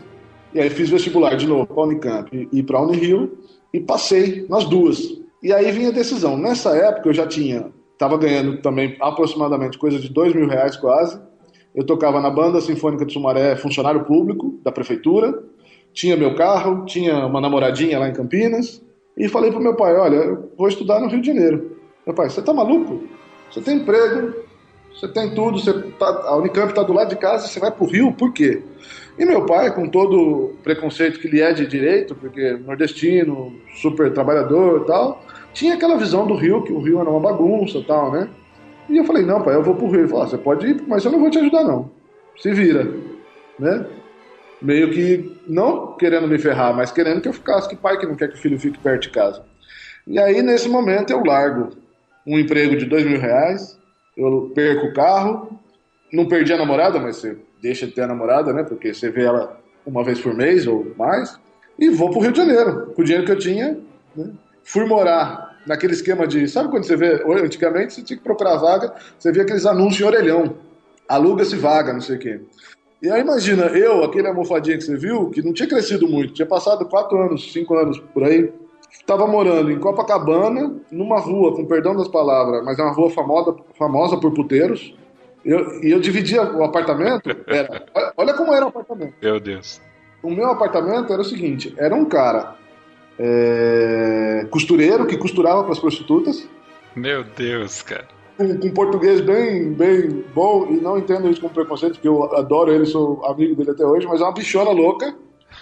[0.53, 3.37] E aí fiz vestibular de novo para a Unicamp e para a Unirio
[3.73, 4.99] e passei nas duas.
[5.41, 6.37] E aí vinha a decisão.
[6.37, 11.19] Nessa época eu já tinha, estava ganhando também aproximadamente coisa de dois mil reais quase.
[11.73, 15.43] Eu tocava na Banda Sinfônica de Sumaré, funcionário público da prefeitura.
[15.91, 18.81] Tinha meu carro, tinha uma namoradinha lá em Campinas
[19.17, 21.77] e falei pro meu pai: Olha, eu vou estudar no Rio de Janeiro.
[22.05, 23.03] Meu pai, você tá maluco?
[23.49, 24.33] Você tem emprego,
[24.93, 27.85] você tem tudo, você tá, a Unicamp está do lado de casa, você vai pro
[27.85, 28.61] Rio, por quê?
[29.17, 34.11] E meu pai, com todo o preconceito que ele é de direito, porque nordestino, super
[34.11, 35.23] trabalhador e tal,
[35.53, 38.27] tinha aquela visão do Rio, que o Rio era uma bagunça e tal, né?
[38.89, 40.01] E eu falei, não, pai, eu vou pro Rio.
[40.01, 41.91] Ele falou, ah, você pode ir, mas eu não vou te ajudar, não.
[42.37, 42.91] Se vira,
[43.59, 43.85] né?
[44.63, 48.15] meio que não querendo me ferrar, mas querendo que eu ficasse, que pai que não
[48.15, 49.43] quer que o filho fique perto de casa.
[50.07, 51.71] E aí, nesse momento, eu largo
[52.25, 53.77] um emprego de dois mil reais,
[54.15, 55.59] eu perco o carro,
[56.11, 58.63] não perdi a namorada, mas você deixa de ter a namorada, né?
[58.63, 61.39] Porque você vê ela uma vez por mês ou mais,
[61.79, 63.79] e vou pro Rio de Janeiro, com o dinheiro que eu tinha,
[64.15, 64.31] né?
[64.63, 66.47] Fui morar naquele esquema de.
[66.47, 67.23] Sabe quando você vê.
[67.43, 70.55] Antigamente você tinha que procurar vaga, você via aqueles anúncios em orelhão.
[71.07, 72.41] Aluga-se vaga, não sei o quê.
[73.01, 76.45] E aí imagina, eu, aquele almofadinha que você viu, que não tinha crescido muito, tinha
[76.45, 78.49] passado quatro anos, cinco anos por aí,
[78.89, 83.57] estava morando em Copacabana, numa rua, com perdão das palavras, mas é uma rua famosa,
[83.77, 84.95] famosa por puteiros.
[85.43, 89.13] Eu, e eu dividia o apartamento, era, olha como era o apartamento.
[89.21, 89.81] Meu Deus.
[90.21, 92.55] O meu apartamento era o seguinte, era um cara
[93.19, 96.47] é, costureiro que costurava para as prostitutas.
[96.95, 101.93] Meu Deus, cara com, com português bem, bem bom, e não entendo isso como preconceito,
[101.93, 105.15] porque eu adoro ele, sou amigo dele até hoje, mas é uma bichona louca.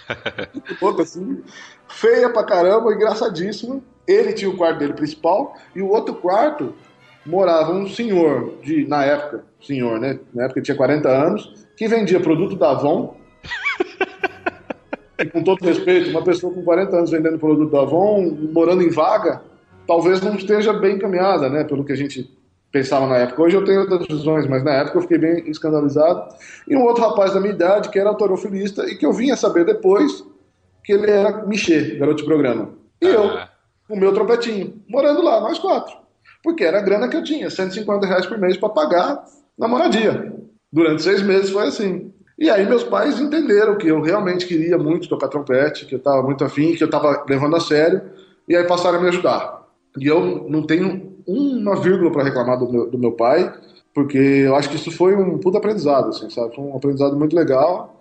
[0.80, 1.42] louca, assim,
[1.88, 3.80] feia pra caramba, engraçadíssima.
[4.06, 6.74] Ele tinha o quarto dele principal, e o outro quarto
[7.24, 10.18] morava um senhor, de, na época, senhor, né?
[10.34, 13.16] Na época tinha 40 anos, que vendia produto da Avon.
[15.18, 18.90] e com todo respeito, uma pessoa com 40 anos vendendo produto da Avon, morando em
[18.90, 19.42] vaga,
[19.86, 21.64] talvez não esteja bem encaminhada, né?
[21.64, 22.28] Pelo que a gente
[22.72, 23.42] pensava na época.
[23.42, 26.34] Hoje eu tenho outras visões, mas na época eu fiquei bem escandalizado.
[26.66, 29.64] E um outro rapaz da minha idade, que era autorofilista, e que eu vinha saber
[29.64, 30.24] depois
[30.82, 32.70] que ele era Michê, garoto de programa.
[33.00, 33.48] E eu, ah.
[33.86, 36.01] com o meu trompetinho, morando lá, nós quatro.
[36.42, 39.24] Porque era a grana que eu tinha, 150 reais por mês para pagar
[39.58, 40.34] na moradia.
[40.72, 42.12] Durante seis meses foi assim.
[42.38, 46.22] E aí meus pais entenderam que eu realmente queria muito tocar trompete, que eu estava
[46.22, 48.02] muito afim, que eu estava levando a sério,
[48.48, 49.62] e aí passaram a me ajudar.
[49.98, 53.52] E eu não tenho uma vírgula para reclamar do meu, do meu pai,
[53.94, 56.54] porque eu acho que isso foi um puto aprendizado, assim, sabe?
[56.54, 58.00] Foi um aprendizado muito legal.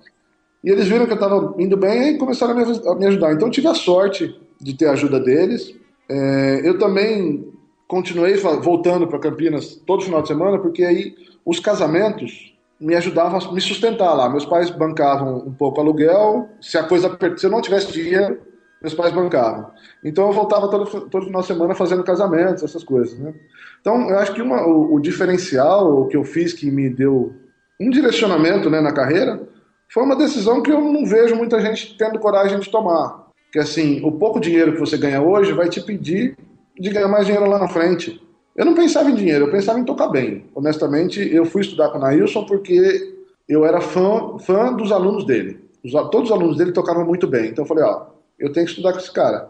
[0.64, 3.34] E eles viram que eu estava indo bem e começaram a me, a me, ajudar.
[3.34, 5.76] Então eu tive a sorte de ter a ajuda deles.
[6.10, 7.51] É, eu também
[7.92, 11.14] continuei voltando para Campinas todo final de semana, porque aí
[11.46, 14.30] os casamentos me ajudavam a me sustentar lá.
[14.30, 16.48] Meus pais bancavam um pouco aluguel.
[16.62, 18.40] Se a coisa se eu não tivesse dinheiro,
[18.82, 19.72] meus pais bancavam.
[20.02, 23.34] Então eu voltava todo, todo final de semana fazendo casamentos, essas coisas, né?
[23.82, 27.34] Então eu acho que uma, o, o, diferencial, que eu fiz que me deu
[27.78, 29.42] um direcionamento né, na carreira,
[29.90, 33.28] foi uma decisão que eu não vejo muita gente tendo coragem de tomar.
[33.52, 36.38] Que assim, o pouco dinheiro que você ganha hoje vai te pedir
[36.80, 38.22] de ganhar mais dinheiro lá na frente.
[38.56, 40.46] Eu não pensava em dinheiro, eu pensava em tocar bem.
[40.54, 43.14] Honestamente, eu fui estudar com o Nailson porque
[43.48, 45.60] eu era fã, fã dos alunos dele.
[45.84, 47.50] Os, todos os alunos dele tocavam muito bem.
[47.50, 48.08] Então eu falei, ó,
[48.38, 49.50] eu tenho que estudar com esse cara.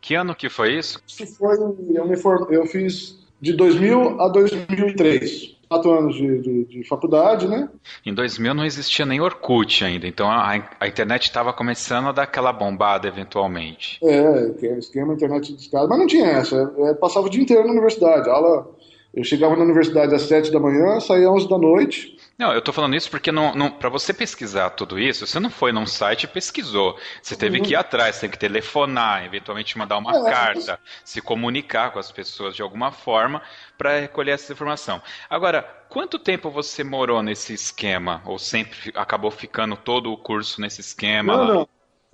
[0.00, 1.00] Que ano que foi isso?
[1.06, 6.64] Isso foi, eu, me for, eu fiz de 2000 a 2003 quatro anos de, de,
[6.64, 7.68] de, faculdade, né?
[8.04, 12.22] Em 2000 não existia nem Orkut ainda, então a, a internet estava começando a dar
[12.22, 13.98] aquela bombada eventualmente.
[14.02, 16.56] É, esquema internet de escada, mas não tinha essa.
[16.56, 18.28] Eu é, passava o dia inteiro na universidade.
[18.28, 18.68] aula,
[19.14, 22.17] eu chegava na universidade às sete da manhã, saía às onze da noite.
[22.38, 25.50] Não, eu tô falando isso porque não, não para você pesquisar tudo isso, você não
[25.50, 26.96] foi num site e pesquisou.
[27.20, 31.20] Você teve que ir atrás, você tem que telefonar, eventualmente mandar uma é, carta, se
[31.20, 33.42] comunicar com as pessoas de alguma forma
[33.76, 35.02] para recolher essa informação.
[35.28, 38.22] Agora, quanto tempo você morou nesse esquema?
[38.24, 41.36] Ou sempre acabou ficando todo o curso nesse esquema?
[41.36, 41.68] Não, não.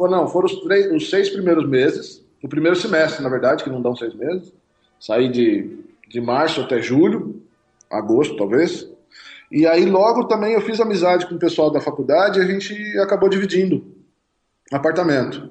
[0.09, 3.83] Não, foram os, três, os seis primeiros meses, o primeiro semestre, na verdade, que não
[3.83, 4.53] dão seis meses.
[4.99, 7.43] Saí de, de março até julho,
[7.91, 8.89] agosto talvez.
[9.55, 12.75] E aí logo também eu fiz amizade com o pessoal da faculdade e a gente
[12.99, 13.85] acabou dividindo
[14.73, 15.49] apartamento.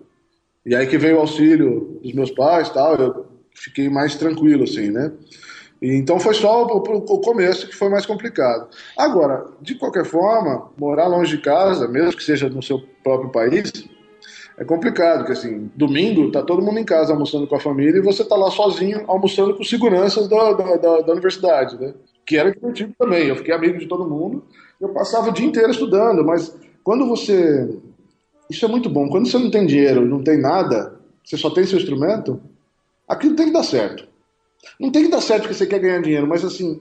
[0.66, 4.92] E aí que veio o auxílio dos meus pais tal, eu fiquei mais tranquilo, assim,
[4.92, 5.10] né?
[5.82, 8.68] E então foi só o, o, começo que foi mais complicado.
[8.98, 13.72] Agora, de qualquer forma, morar longe de casa, mesmo que seja no seu próprio país,
[14.58, 18.04] é complicado, porque assim, domingo tá todo mundo em casa almoçando com a família e
[18.04, 21.94] você tá lá sozinho almoçando com seguranças da, da, da, da universidade, né?
[22.26, 23.28] Que era divertido também.
[23.28, 24.44] Eu fiquei amigo de todo mundo.
[24.80, 27.70] Eu passava o dia inteiro estudando, mas quando você.
[28.50, 29.10] Isso é muito bom.
[29.10, 32.42] Quando você não tem dinheiro, não tem nada, você só tem seu instrumento,
[33.08, 34.08] aquilo tem que dar certo.
[34.80, 36.80] Não tem que dar certo porque você quer ganhar dinheiro, mas assim,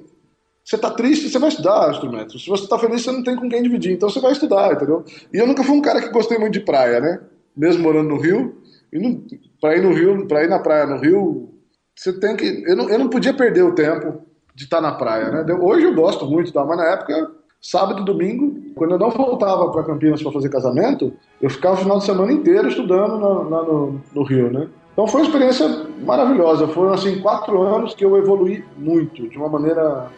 [0.64, 2.38] você tá triste, você vai estudar instrumento.
[2.38, 5.04] Se você tá feliz, você não tem com quem dividir, então você vai estudar, entendeu?
[5.32, 7.20] E eu nunca fui um cara que gostei muito de praia, né?
[7.56, 8.56] Mesmo morando no Rio,
[9.60, 11.52] pra ir no Rio, para ir na praia no Rio,
[11.96, 12.64] você tem que.
[12.66, 14.22] Eu não, eu não podia perder o tempo
[14.54, 15.54] de estar na praia, né?
[15.54, 16.64] Hoje eu gosto muito, tá?
[16.64, 21.12] mas na época, sábado e domingo, quando eu não voltava para Campinas para fazer casamento,
[21.40, 24.68] eu ficava o final de semana inteiro estudando lá no, no, Rio, né?
[24.92, 26.68] Então foi uma experiência maravilhosa.
[26.68, 30.10] Foram assim quatro anos que eu evolui muito, de uma maneira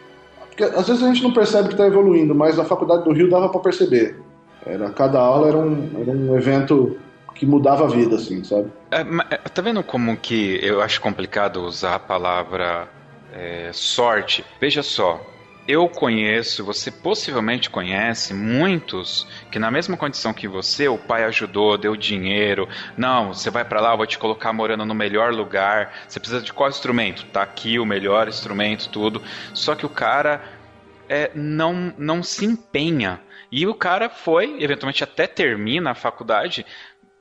[0.55, 3.29] porque às vezes a gente não percebe que está evoluindo, mas a faculdade do Rio
[3.29, 4.17] dava para perceber.
[4.65, 6.97] Era cada aula era um, era um evento
[7.35, 8.71] que mudava a vida, assim, sabe?
[8.89, 12.87] É, é tá vendo como que eu acho complicado usar a palavra
[13.35, 14.45] é, sorte.
[14.59, 15.21] Veja só,
[15.67, 21.77] eu conheço, você possivelmente conhece muitos que na mesma condição que você, o pai ajudou,
[21.77, 22.69] deu dinheiro.
[22.95, 25.93] Não, você vai para lá, eu vou te colocar morando no melhor lugar.
[26.07, 27.25] Você precisa de qual instrumento?
[27.25, 29.21] Tá aqui o melhor instrumento, tudo.
[29.53, 30.41] Só que o cara
[31.09, 33.19] é, não não se empenha.
[33.51, 36.65] E o cara foi, eventualmente até termina a faculdade,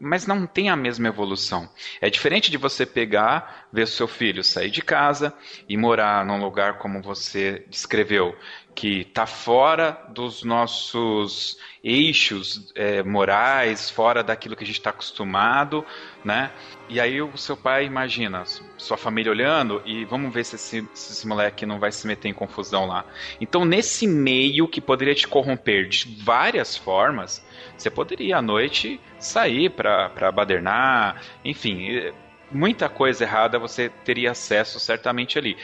[0.00, 1.68] mas não tem a mesma evolução.
[2.00, 5.32] É diferente de você pegar, ver seu filho sair de casa
[5.68, 8.36] e morar num lugar como você descreveu,
[8.74, 15.84] que está fora dos nossos eixos é, morais, fora daquilo que a gente está acostumado,
[16.24, 16.50] né?
[16.88, 18.44] E aí o seu pai imagina
[18.76, 22.28] sua família olhando e vamos ver se esse, se esse moleque não vai se meter
[22.28, 23.04] em confusão lá.
[23.40, 27.44] Então nesse meio que poderia te corromper de várias formas,
[27.76, 32.12] você poderia à noite sair para badernar, enfim,
[32.50, 35.56] muita coisa errada você teria acesso certamente ali.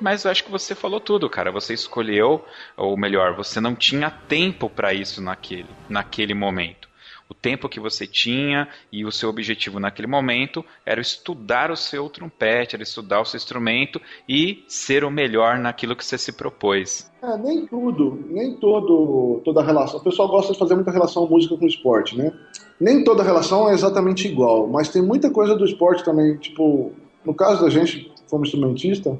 [0.00, 1.50] Mas eu acho que você falou tudo, cara.
[1.50, 2.44] Você escolheu,
[2.76, 6.86] ou melhor, você não tinha tempo para isso naquele, naquele momento.
[7.28, 12.08] O tempo que você tinha e o seu objetivo naquele momento era estudar o seu
[12.08, 17.10] trompete, era estudar o seu instrumento e ser o melhor naquilo que você se propôs.
[17.20, 19.98] É, nem tudo, nem todo, toda relação.
[19.98, 22.32] O pessoal gosta de fazer muita relação música com esporte, né?
[22.80, 26.36] Nem toda relação é exatamente igual, mas tem muita coisa do esporte também.
[26.36, 26.92] Tipo,
[27.24, 29.18] no caso da gente, como instrumentista,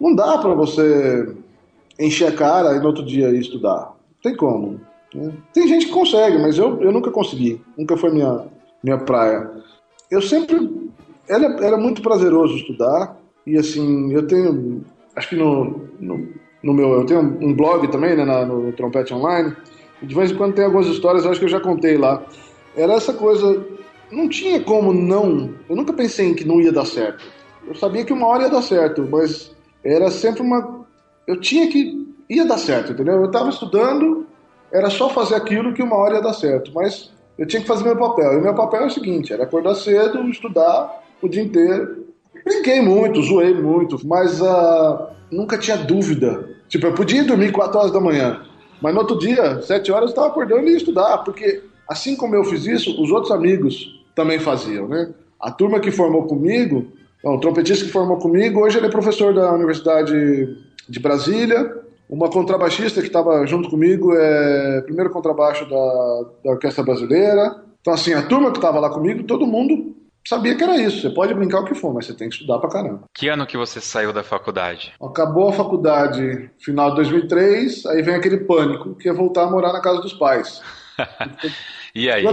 [0.00, 1.34] não dá para você
[1.98, 3.94] encher a cara e no outro dia estudar.
[3.96, 4.80] Não tem como.
[5.14, 5.32] Né?
[5.52, 7.60] Tem gente que consegue, mas eu, eu nunca consegui.
[7.76, 8.46] Nunca foi minha,
[8.82, 9.50] minha praia.
[10.10, 10.88] Eu sempre.
[11.28, 13.16] Era, era muito prazeroso estudar.
[13.46, 14.84] E assim, eu tenho.
[15.16, 16.28] Acho que no, no,
[16.62, 16.92] no meu.
[16.92, 19.54] Eu tenho um blog também, né, na, no Trompete Online.
[20.02, 22.22] De vez em quando tem algumas histórias, acho que eu já contei lá.
[22.76, 23.66] Era essa coisa.
[24.10, 25.50] Não tinha como não.
[25.68, 27.24] Eu nunca pensei em que não ia dar certo.
[27.66, 29.54] Eu sabia que uma hora ia dar certo, mas
[29.84, 30.86] era sempre uma.
[31.26, 32.06] Eu tinha que.
[32.28, 33.14] ia dar certo, entendeu?
[33.14, 34.26] Eu estava estudando,
[34.72, 37.84] era só fazer aquilo que uma hora ia dar certo, mas eu tinha que fazer
[37.84, 38.38] meu papel.
[38.38, 42.06] E meu papel é o seguinte: era acordar cedo, estudar o dia inteiro.
[42.44, 46.48] Brinquei muito, zoei muito, mas uh, nunca tinha dúvida.
[46.68, 48.42] Tipo, eu podia dormir 4 horas da manhã,
[48.80, 52.34] mas no outro dia, 7 horas, eu estava acordando e ia estudar, porque assim como
[52.34, 55.10] eu fiz isso, os outros amigos também faziam, né?
[55.40, 56.86] A turma que formou comigo,
[57.22, 60.56] o trompetista que formou comigo, hoje ele é professor da Universidade
[60.88, 61.76] de Brasília,
[62.08, 67.62] uma contrabaixista que estava junto comigo, é primeiro contrabaixo da, da Orquestra Brasileira.
[67.80, 69.94] Então, assim, a turma que estava lá comigo, todo mundo
[70.26, 71.02] sabia que era isso.
[71.02, 73.02] Você pode brincar o que for, mas você tem que estudar pra caramba.
[73.14, 74.92] Que ano que você saiu da faculdade?
[75.02, 79.72] Acabou a faculdade final de 2003, aí vem aquele pânico, que é voltar a morar
[79.72, 80.62] na casa dos pais.
[81.94, 82.24] e aí?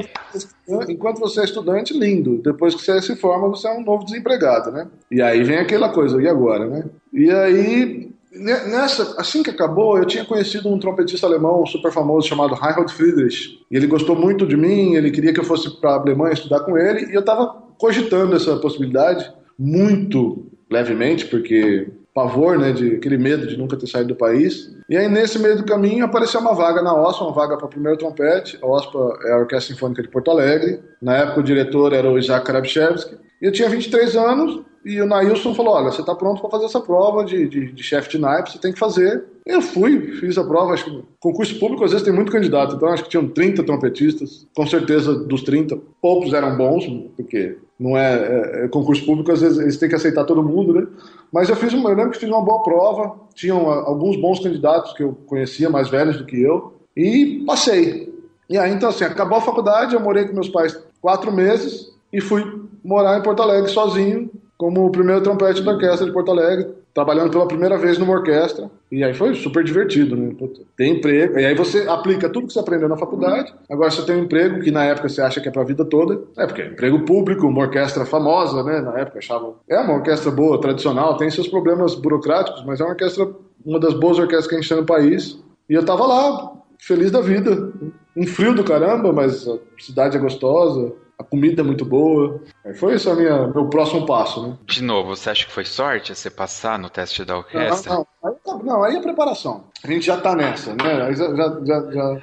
[0.68, 2.42] Enquanto, enquanto, você é estudante, lindo.
[2.44, 4.88] Depois que você se forma, você é um novo desempregado, né?
[5.10, 6.86] E aí vem aquela coisa, e agora, né?
[7.14, 12.54] E aí, nessa, assim que acabou, eu tinha conhecido um trompetista alemão super famoso chamado
[12.54, 13.60] Reinhold Friedrich.
[13.72, 16.62] E ele gostou muito de mim, ele queria que eu fosse para a Alemanha estudar
[16.62, 23.18] com ele, e eu estava cogitando essa possibilidade muito levemente, porque pavor, né, de aquele
[23.18, 24.74] medo de nunca ter saído do país.
[24.88, 27.98] E aí nesse meio do caminho apareceu uma vaga na OSPA, uma vaga para primeiro
[27.98, 28.58] trompete.
[28.62, 30.80] A OSPA é a Orquestra Sinfônica de Porto Alegre.
[31.02, 33.18] Na época o diretor era o Isaac Karabchevsky.
[33.42, 36.66] E eu tinha 23 anos e o Nailson falou: Olha, você está pronto para fazer
[36.66, 39.26] essa prova de, de, de chefe de naipe, você tem que fazer.
[39.46, 40.74] Eu fui, fiz a prova.
[40.74, 44.48] Acho que concurso público às vezes tem muito candidato, então acho que tinham 30 trompetistas.
[44.56, 46.86] Com certeza dos 30, poucos eram bons,
[47.18, 50.74] porque não é, é, é, concurso público, às vezes eles têm que aceitar todo mundo,
[50.74, 50.88] né?
[51.32, 54.94] Mas eu fiz uma, eu lembro que fiz uma boa prova, tinham alguns bons candidatos
[54.94, 58.14] que eu conhecia, mais velhos do que eu, e passei.
[58.50, 62.22] E aí, então, assim, acabou a faculdade, eu morei com meus pais quatro meses e
[62.22, 62.44] fui
[62.84, 67.30] morar em Porto Alegre sozinho, como o primeiro trompete da orquestra de Porto Alegre, trabalhando
[67.30, 68.72] pela primeira vez numa orquestra.
[68.90, 70.34] E aí foi super divertido, né?
[70.78, 71.38] Tem emprego.
[71.38, 73.54] E aí você aplica tudo que você aprendeu na faculdade.
[73.70, 76.22] Agora você tem um emprego que na época você acha que é pra vida toda.
[76.38, 78.80] É, porque é emprego público, uma orquestra famosa, né?
[78.80, 79.56] Na época achavam.
[79.68, 83.30] É uma orquestra boa, tradicional, tem seus problemas burocráticos, mas é uma orquestra,
[83.66, 85.38] uma das boas orquestras que a gente tem no país.
[85.70, 87.74] E eu tava lá, feliz da vida.
[88.16, 92.42] Um frio do caramba, mas a cidade é gostosa a comida é muito boa.
[92.76, 94.58] Foi isso a minha, meu próximo passo, né?
[94.66, 97.94] De novo, você acha que foi sorte você passar no teste da orquestra?
[97.94, 99.64] Não, não, aí, tá, não, aí é preparação.
[99.84, 101.04] A gente já tá nessa, né?
[101.04, 102.22] Aí já, já, já, já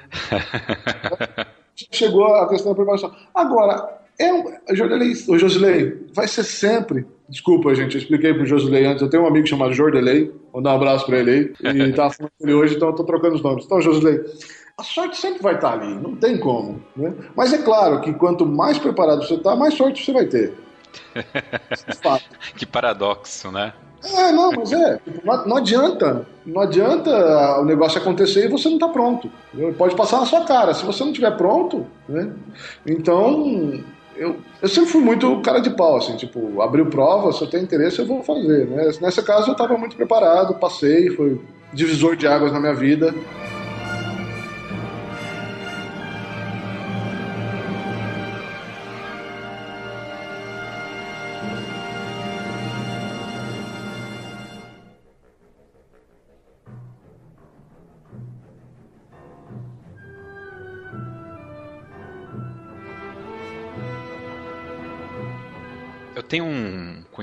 [1.91, 3.15] chegou a questão da preparação.
[3.35, 7.07] Agora, é um, Jordelei, o Josilei, vai ser sempre.
[7.29, 9.01] Desculpa, gente, eu expliquei pro Josilei antes.
[9.01, 11.31] Eu tenho um amigo chamado Jordelei, vou dar um abraço para ele
[11.63, 11.75] aí.
[11.89, 13.65] E tá falando com ele hoje, então eu tô trocando os nomes.
[13.65, 14.21] Então, Josilei,
[14.83, 16.83] a sorte sempre vai estar ali, não tem como.
[16.97, 17.15] Né?
[17.37, 20.53] Mas é claro que quanto mais preparado você está, mais sorte você vai ter.
[22.57, 23.73] que paradoxo, né?
[24.05, 24.99] É, não, mas é.
[25.25, 26.27] Não, não, adianta.
[26.45, 29.31] Não adianta o negócio acontecer e você não está pronto.
[29.79, 30.75] Pode passar na sua cara.
[30.75, 32.33] Se você não estiver pronto, né?
[32.85, 33.81] Então,
[34.17, 37.63] eu, eu sempre fui muito cara de pau, assim, tipo, abriu prova, se eu tenho
[37.63, 38.91] interesse eu vou fazer, né?
[39.01, 41.41] Nessa casa eu estava muito preparado, passei, foi
[41.73, 43.15] divisor de águas na minha vida.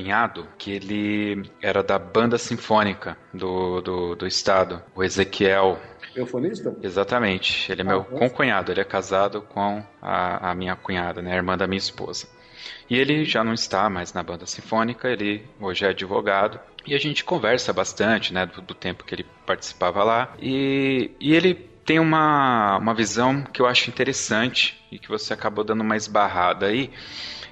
[0.09, 5.79] Cunhado que ele era da banda sinfônica do, do, do estado, o Ezequiel.
[6.15, 6.75] Eufonista?
[6.81, 7.71] Exatamente.
[7.71, 11.35] Ele é meu ah, concunhado, ele é casado com a, a minha cunhada, né, a
[11.35, 12.27] irmã da minha esposa.
[12.89, 16.59] E ele já não está mais na banda sinfônica, ele hoje é advogado.
[16.87, 20.33] E a gente conversa bastante, né, do, do tempo que ele participava lá.
[20.41, 21.53] E, e ele
[21.85, 26.65] tem uma, uma visão que eu acho interessante e que você acabou dando uma esbarrada
[26.65, 26.89] aí,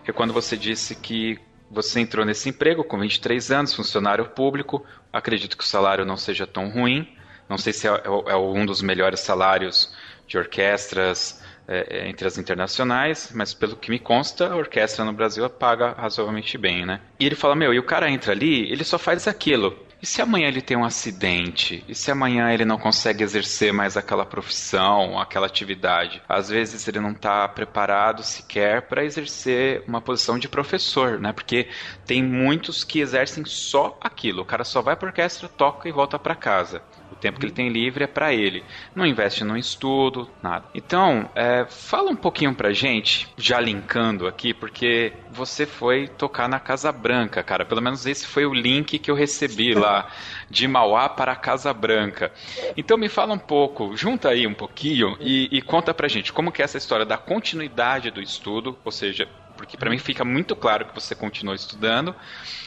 [0.03, 1.39] que é quando você disse que
[1.69, 4.85] você entrou nesse emprego com 23 anos, funcionário público.
[5.11, 7.07] Acredito que o salário não seja tão ruim.
[7.49, 9.93] Não sei se é, é, é um dos melhores salários
[10.27, 15.13] de orquestras é, é, entre as internacionais, mas pelo que me consta, a orquestra no
[15.13, 17.01] Brasil paga razoavelmente bem, né?
[17.19, 19.86] E ele fala: Meu, e o cara entra ali, ele só faz aquilo.
[19.99, 21.83] E se amanhã ele tem um acidente?
[21.87, 26.21] E se amanhã ele não consegue exercer mais aquela profissão, aquela atividade?
[26.29, 31.33] Às vezes ele não está preparado sequer para exercer uma posição de professor, né?
[31.33, 31.67] Porque
[32.05, 34.43] tem muitos que exercem só aquilo.
[34.43, 36.83] O cara só vai para orquestra, toca e volta para casa.
[37.19, 38.63] Tempo que ele tem livre é para ele.
[38.95, 40.65] Não investe no estudo, nada.
[40.73, 46.59] Então, é, fala um pouquinho pra gente, já linkando aqui, porque você foi tocar na
[46.59, 47.65] Casa Branca, cara.
[47.65, 50.09] Pelo menos esse foi o link que eu recebi lá,
[50.49, 52.31] de Mauá para a Casa Branca.
[52.75, 56.51] Então me fala um pouco, junta aí um pouquinho e, e conta pra gente como
[56.51, 59.27] que é essa história da continuidade do estudo, ou seja,
[59.57, 62.15] porque para mim fica muito claro que você continuou estudando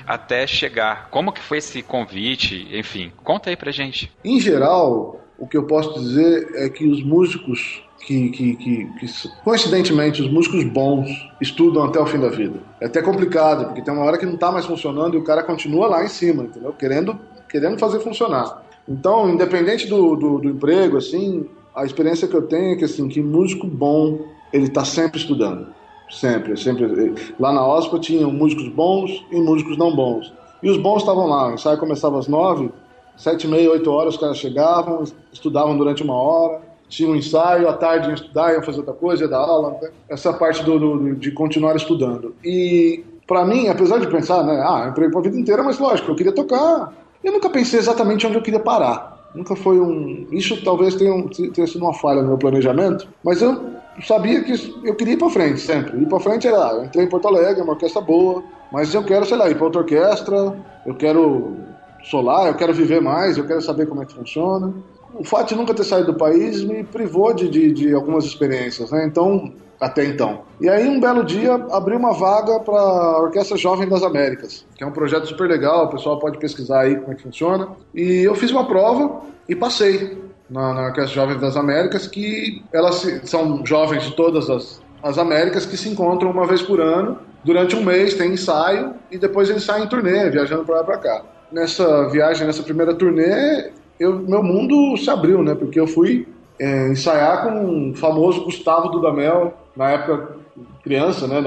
[0.06, 1.08] até chegar.
[1.10, 2.68] Como que foi esse convite?
[2.72, 4.12] Enfim, conta aí pra gente.
[4.24, 9.28] Em geral, o que eu posso dizer é que os músicos que, que, que, que,
[9.44, 11.08] coincidentemente, os músicos bons
[11.40, 12.58] estudam até o fim da vida.
[12.80, 15.42] É até complicado, porque tem uma hora que não está mais funcionando e o cara
[15.42, 16.72] continua lá em cima, entendeu?
[16.72, 17.18] Querendo,
[17.48, 18.62] querendo fazer funcionar.
[18.88, 23.06] Então, independente do, do, do emprego, assim, a experiência que eu tenho é que, assim,
[23.08, 25.68] que músico bom, ele está sempre estudando.
[26.10, 27.14] Sempre, sempre.
[27.38, 30.32] Lá na OSPA tinham músicos bons e músicos não bons.
[30.62, 31.48] E os bons estavam lá.
[31.48, 32.70] O ensaio começava às nove,
[33.16, 37.68] sete e meia, oito horas, os caras chegavam, estudavam durante uma hora, tinha um ensaio,
[37.68, 39.78] à tarde iam estudar, iam fazer outra coisa, ia dar aula.
[39.80, 39.90] Né?
[40.08, 42.34] Essa parte do, do, de continuar estudando.
[42.44, 46.10] E, para mim, apesar de pensar, né, ah, eu emprego a vida inteira, mas lógico,
[46.10, 46.92] eu queria tocar.
[47.22, 49.30] Eu nunca pensei exatamente onde eu queria parar.
[49.34, 50.26] Nunca foi um.
[50.32, 54.52] Isso talvez tenha, tenha sido uma falha no meu planejamento, mas eu sabia que
[54.84, 56.00] eu queria ir para frente sempre.
[56.00, 58.42] Ir para frente era, eu entrei em Porto Alegre, uma orquestra boa,
[58.72, 61.56] mas eu quero, sei lá, ir para outra orquestra, eu quero
[62.04, 64.72] solar, eu quero viver mais, eu quero saber como é que funciona.
[65.14, 68.90] O fato de nunca ter saído do país me privou de, de, de algumas experiências,
[68.90, 69.04] né?
[69.04, 70.42] Então, até então.
[70.60, 74.84] E aí, um belo dia, abri uma vaga para a Orquestra Jovem das Américas, que
[74.84, 77.68] é um projeto super legal, o pessoal pode pesquisar aí como é que funciona.
[77.94, 83.20] E eu fiz uma prova e passei na, na Orquestra Jovem das Américas, que elas
[83.24, 87.18] são jovens de todas as, as Américas que se encontram uma vez por ano.
[87.44, 90.98] Durante um mês tem ensaio e depois eles saem em turnê, viajando para lá para
[90.98, 91.22] cá.
[91.50, 95.54] Nessa viagem, nessa primeira turnê, eu, meu mundo se abriu, né?
[95.54, 96.28] Porque eu fui
[96.58, 100.36] é, ensaiar com o famoso Gustavo Dudamel, na época
[100.82, 101.38] criança, né?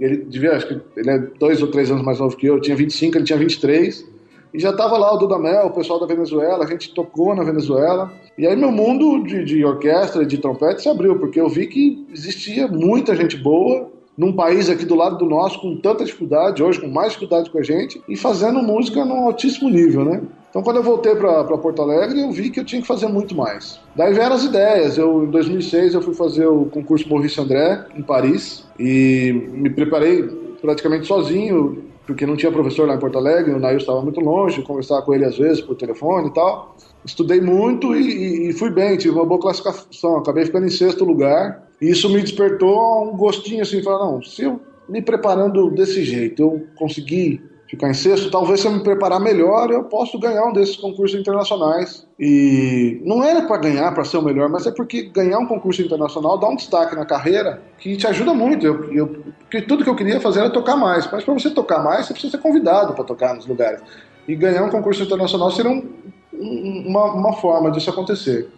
[0.00, 2.60] Ele devia, acho que ele é dois ou três anos mais novo que eu, eu
[2.60, 4.06] tinha 25, ele tinha 23.
[4.52, 8.12] E já estava lá o Dudamel, o pessoal da Venezuela, a gente tocou na Venezuela.
[8.36, 11.66] E aí meu mundo de, de orquestra e de trompete se abriu, porque eu vi
[11.66, 16.62] que existia muita gente boa num país aqui do lado do nosso com tanta dificuldade,
[16.62, 20.20] hoje com mais dificuldade com a gente, e fazendo música num altíssimo nível, né?
[20.50, 23.36] Então, quando eu voltei para Porto Alegre, eu vi que eu tinha que fazer muito
[23.36, 23.80] mais.
[23.94, 24.98] Daí vieram as ideias.
[24.98, 30.24] Eu, em 2006, eu fui fazer o concurso Maurice André, em Paris, e me preparei
[30.60, 34.62] praticamente sozinho, porque não tinha professor lá em Porto Alegre, o Nail estava muito longe,
[34.62, 36.76] conversava com ele às vezes por telefone e tal.
[37.04, 41.68] Estudei muito e, e, fui bem, tive uma boa classificação, acabei ficando em sexto lugar.
[41.80, 46.42] E isso me despertou um gostinho assim, falar, não, se eu me preparando desse jeito,
[46.42, 47.40] eu conseguir
[47.70, 51.18] ficar em sexto, talvez se eu me preparar melhor, eu posso ganhar um desses concursos
[51.18, 52.04] internacionais.
[52.18, 55.80] E não era para ganhar, para ser o melhor, mas é porque ganhar um concurso
[55.80, 58.66] internacional dá um destaque na carreira que te ajuda muito.
[58.66, 59.06] Eu, eu,
[59.38, 62.12] porque tudo que eu queria fazer era tocar mais, mas para você tocar mais, você
[62.12, 63.80] precisa ser convidado para tocar nos lugares.
[64.26, 65.88] E ganhar um concurso internacional seria um,
[66.32, 68.48] uma, uma forma disso acontecer.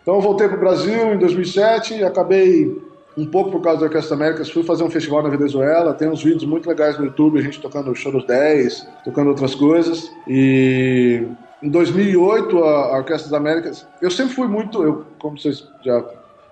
[0.00, 2.74] Então eu voltei para o Brasil em 2007 e acabei
[3.16, 6.22] um pouco por causa da Orquestra Américas, fui fazer um festival na Venezuela, tem uns
[6.22, 10.10] vídeos muito legais no YouTube, a gente tocando Choros 10, tocando outras coisas.
[10.26, 11.26] E
[11.62, 16.04] em 2008, a Orquestra das Américas, eu sempre fui muito, eu, como vocês já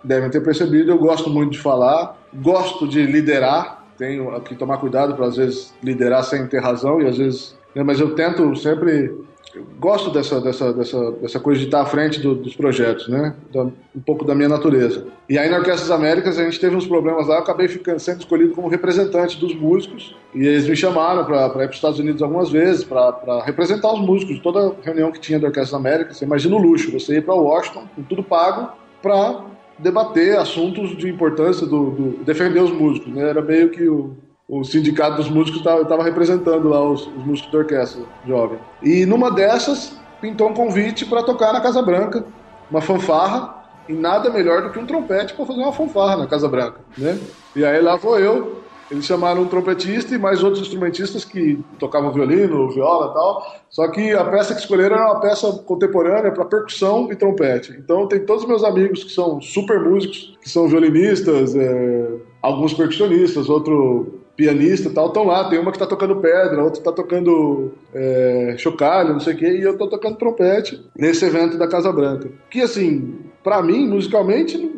[0.04, 5.14] devem ter percebido, eu gosto muito de falar, gosto de liderar, tenho que tomar cuidado
[5.14, 9.14] para às vezes liderar sem ter razão e às vezes, né, mas eu tento sempre
[9.54, 13.34] eu gosto dessa, dessa, dessa, dessa coisa de estar à frente do, dos projetos, né?
[13.52, 15.06] Da, um pouco da minha natureza.
[15.28, 17.98] E aí na Orquestra das Américas a gente teve uns problemas lá, eu acabei ficando,
[17.98, 21.98] sendo escolhido como representante dos músicos e eles me chamaram para ir para os Estados
[21.98, 24.40] Unidos algumas vezes para representar os músicos.
[24.40, 27.34] Toda reunião que tinha da Orquestra das Américas, você imagina o luxo, você ir para
[27.34, 28.72] Washington com tudo pago
[29.02, 29.44] para
[29.78, 33.28] debater assuntos de importância do, do defender os músicos, né?
[33.28, 34.16] Era meio que o
[34.52, 38.58] o sindicato dos músicos estava representando lá os, os, músicos da orquestra jovem.
[38.82, 42.22] E numa dessas, pintou um convite para tocar na Casa Branca,
[42.70, 46.48] uma fanfarra, e nada melhor do que um trompete para fazer uma fanfarra na Casa
[46.48, 47.18] Branca, né?
[47.56, 52.12] E aí lá vou eu, eles chamaram um trompetista e mais outros instrumentistas que tocavam
[52.12, 53.56] violino, viola e tal.
[53.70, 57.72] Só que a peça que escolheram era uma peça contemporânea para percussão e trompete.
[57.78, 62.74] Então tem todos os meus amigos que são super músicos, que são violinistas, é, alguns
[62.74, 65.48] percussionistas, outro pianista e tal, estão lá.
[65.48, 69.46] Tem uma que está tocando pedra, outra está tocando é, chocalho, não sei o quê,
[69.46, 72.30] e eu estou tocando trompete nesse evento da Casa Branca.
[72.50, 74.70] Que, assim, para mim, musicalmente,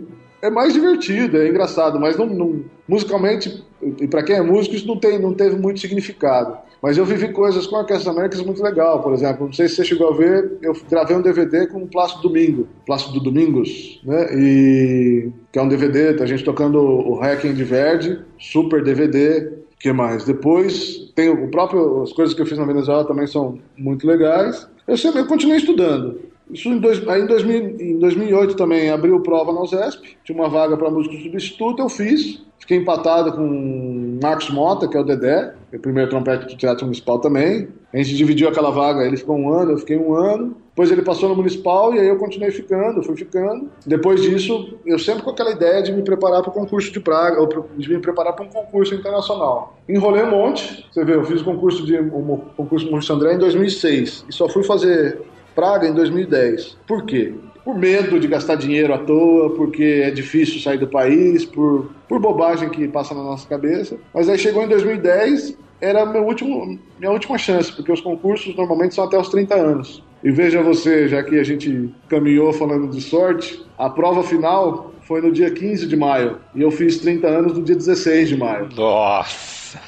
[0.43, 4.87] é mais divertido, é engraçado, mas não, não musicalmente, e para quem é músico, isso
[4.87, 6.59] não, tem, não teve muito significado.
[6.85, 9.77] Mas eu vivi coisas com a Orquestra Américas muito legal, por exemplo, não sei se
[9.77, 14.27] você chegou a ver, eu gravei um DVD com o Plácido Domingo, Plácido Domingos, né?
[14.35, 19.95] E que é um DVD, a gente tocando o Hacking de Verde, super DVD, que
[19.95, 20.27] mais?
[20.27, 24.69] Depois tem o próprio as coisas que eu fiz na Venezuela também são muito legais.
[24.87, 26.21] Eu sempre eu continuei estudando.
[26.51, 30.51] Isso em, dois, aí em, 2000, em 2008 também abriu prova na USESP, tinha uma
[30.51, 32.45] vaga para músico substituto, eu fiz.
[32.59, 37.19] Fiquei empatado com Marcos Mota, que é o Dedé, o primeiro trompete do Teatro Municipal
[37.19, 37.69] também.
[37.93, 40.57] A gente dividiu aquela vaga, ele ficou um ano, eu fiquei um ano.
[40.71, 43.71] Depois ele passou no Municipal e aí eu continuei ficando, fui ficando.
[43.87, 47.41] Depois disso, eu sempre com aquela ideia de me preparar para o concurso de Praga,
[47.41, 49.79] ou de me preparar para um concurso internacional.
[49.89, 53.39] Enrolei um monte, você vê, eu fiz o concurso de um concurso Maurício André em
[53.39, 55.21] 2006 e só fui fazer
[55.55, 56.77] Praga em 2010.
[56.87, 57.33] Por quê?
[57.65, 62.19] Por medo de gastar dinheiro à toa, porque é difícil sair do país, por, por
[62.19, 63.97] bobagem que passa na nossa cabeça.
[64.13, 68.95] Mas aí chegou em 2010, era meu último, minha última chance, porque os concursos normalmente
[68.95, 70.03] são até os 30 anos.
[70.23, 75.21] E veja você, já que a gente caminhou falando de sorte, a prova final foi
[75.21, 76.39] no dia 15 de maio.
[76.55, 78.69] E eu fiz 30 anos no dia 16 de maio.
[78.75, 79.79] Nossa!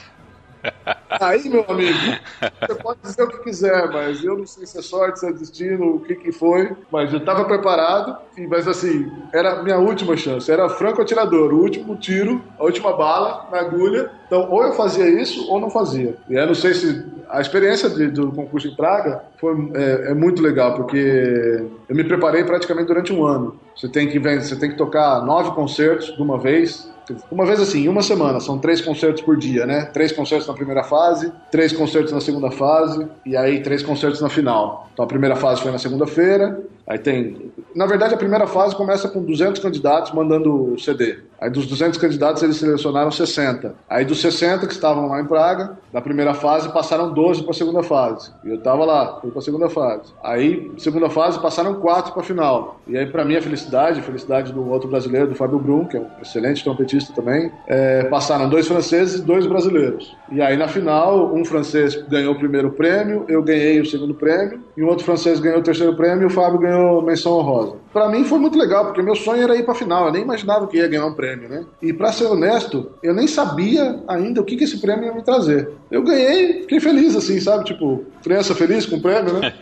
[1.09, 1.99] Aí, meu amigo,
[2.61, 5.33] você pode dizer o que quiser, mas eu não sei se é sorte, se é
[5.33, 8.17] destino, o que que foi, mas eu estava preparado,
[8.49, 12.97] mas assim, era a minha última chance, era franco atirador, o último tiro, a última
[12.97, 16.17] bala na agulha, então ou eu fazia isso ou não fazia.
[16.29, 20.15] E eu não sei se a experiência de, do concurso em Praga foi é, é,
[20.15, 23.59] muito legal, porque eu me preparei praticamente durante um ano.
[23.77, 26.91] Você tem que, você tem que tocar nove concertos de uma vez,
[27.31, 29.87] uma vez assim, uma semana, são três concertos por dia, né?
[29.87, 34.29] Três concertos na primeira fase, três concertos na segunda fase e aí três concertos na
[34.29, 34.89] final.
[34.93, 37.53] Então a primeira fase foi na segunda-feira, aí tem.
[37.75, 41.19] Na verdade, a primeira fase começa com 200 candidatos mandando o CD.
[41.41, 43.75] Aí dos 200 candidatos eles selecionaram 60.
[43.89, 47.55] Aí dos 60 que estavam lá em Praga, na primeira fase passaram 12 para a
[47.55, 48.31] segunda fase.
[48.45, 50.13] E eu estava lá, fui para a segunda fase.
[50.25, 52.81] Aí, segunda fase, passaram quatro para a final.
[52.87, 56.07] E aí, para minha felicidade, felicidade do outro brasileiro, do Fábio Brum, que é um
[56.23, 60.17] excelente trompetista também, é, passaram dois franceses e dois brasileiros.
[60.31, 64.61] E aí, na final, um francês ganhou o primeiro prêmio, eu ganhei o segundo prêmio,
[64.77, 67.77] e um outro francês ganhou o terceiro prêmio e o Fábio ganhou menção honrosa.
[67.93, 70.07] Para mim foi muito legal, porque meu sonho era ir para a final.
[70.07, 71.65] Eu nem imaginava que ia ganhar um prêmio né?
[71.83, 75.23] E para ser honesto, eu nem sabia ainda o que, que esse prêmio ia me
[75.23, 75.71] trazer.
[75.91, 77.65] Eu ganhei, fiquei feliz, assim, sabe?
[77.65, 79.53] Tipo, criança feliz com o prêmio, né?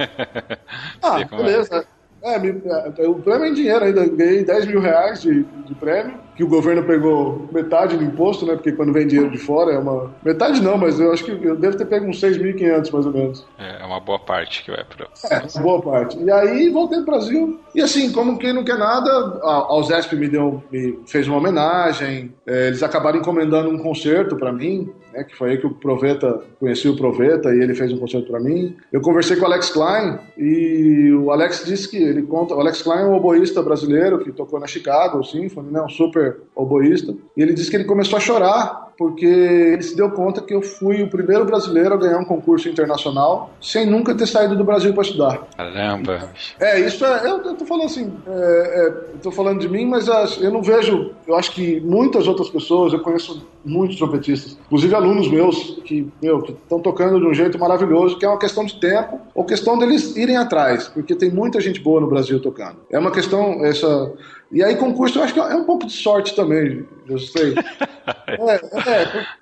[1.02, 1.24] ah, é.
[1.24, 1.86] beleza.
[2.22, 2.62] É, me,
[2.98, 4.06] é, o prêmio é em dinheiro ainda.
[4.06, 8.54] Ganhei 10 mil reais de, de prêmio que o governo pegou metade do imposto, né?
[8.54, 10.14] Porque quando vem dinheiro de fora é uma.
[10.22, 13.46] Metade não, mas eu acho que eu devo ter pego uns 6.500 mais ou menos.
[13.58, 15.06] É, é uma boa parte que vai para.
[15.30, 16.18] É, uma boa parte.
[16.18, 17.60] E aí voltei pro Brasil.
[17.74, 19.10] E assim, como quem não quer nada,
[19.42, 22.32] a Alzesp me, deu, me fez uma homenagem.
[22.46, 24.92] É, eles acabaram encomendando um concerto para mim.
[25.12, 28.26] Né, que foi aí que o Proveta, conheci o Proveta e ele fez um concerto
[28.32, 28.76] para mim.
[28.92, 32.54] Eu conversei com o Alex Klein e o Alex disse que ele conta.
[32.54, 36.23] O Alex Klein é um oboísta brasileiro que tocou na Chicago, foi né, um super
[36.24, 40.40] super oboísta, e ele disse que ele começou a chorar porque ele se deu conta
[40.40, 44.56] que eu fui o primeiro brasileiro a ganhar um concurso internacional sem nunca ter saído
[44.56, 45.46] do Brasil para estudar.
[45.56, 46.30] Caramba!
[46.60, 47.28] É, isso é.
[47.28, 48.90] Eu, eu tô falando assim, é, é,
[49.22, 50.06] tô falando de mim, mas
[50.40, 51.12] eu não vejo.
[51.26, 56.80] Eu acho que muitas outras pessoas, eu conheço muitos trompetistas, inclusive alunos meus, que estão
[56.80, 60.36] tocando de um jeito maravilhoso, que é uma questão de tempo ou questão deles irem
[60.36, 62.76] atrás, porque tem muita gente boa no Brasil tocando.
[62.90, 64.12] É uma questão, essa
[64.54, 67.54] e aí, concurso, eu acho que é um pouco de sorte também, eu sei.
[68.26, 68.54] é,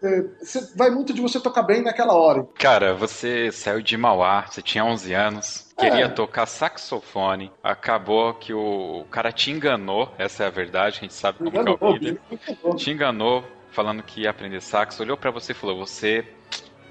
[0.02, 2.46] é, porque vai muito de você tocar bem naquela hora.
[2.58, 6.08] Cara, você saiu de Mauá, você tinha 11 anos, queria é.
[6.08, 11.38] tocar saxofone, acabou que o cara te enganou, essa é a verdade, a gente sabe
[11.38, 12.20] como enganou, é o vida.
[12.76, 16.24] Te enganou, falando que ia aprender sax, olhou para você e falou: Você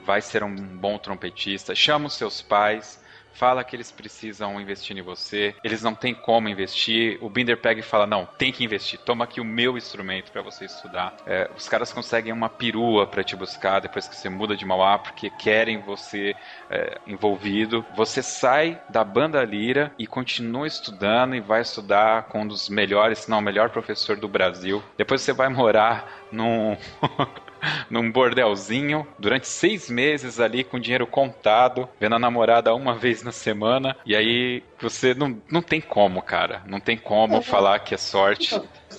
[0.05, 3.00] vai ser um bom trompetista, chama os seus pais
[3.33, 7.17] fala que eles precisam investir em você, eles não têm como investir.
[7.21, 10.41] O Binder pega e fala: não, tem que investir, toma aqui o meu instrumento para
[10.41, 11.15] você estudar.
[11.25, 14.97] É, os caras conseguem uma perua para te buscar depois que você muda de Mauá,
[14.97, 16.35] porque querem você
[16.69, 17.85] é, envolvido.
[17.95, 23.19] Você sai da banda Lira e continua estudando e vai estudar com um dos melhores,
[23.19, 24.83] se não o melhor professor do Brasil.
[24.97, 26.77] Depois você vai morar num.
[27.89, 33.31] num bordelzinho durante seis meses ali com dinheiro contado, vendo a namorada uma vez na
[33.31, 33.95] semana.
[34.05, 36.63] E aí você não, não tem como, cara.
[36.67, 38.55] Não tem como é, falar que é sorte.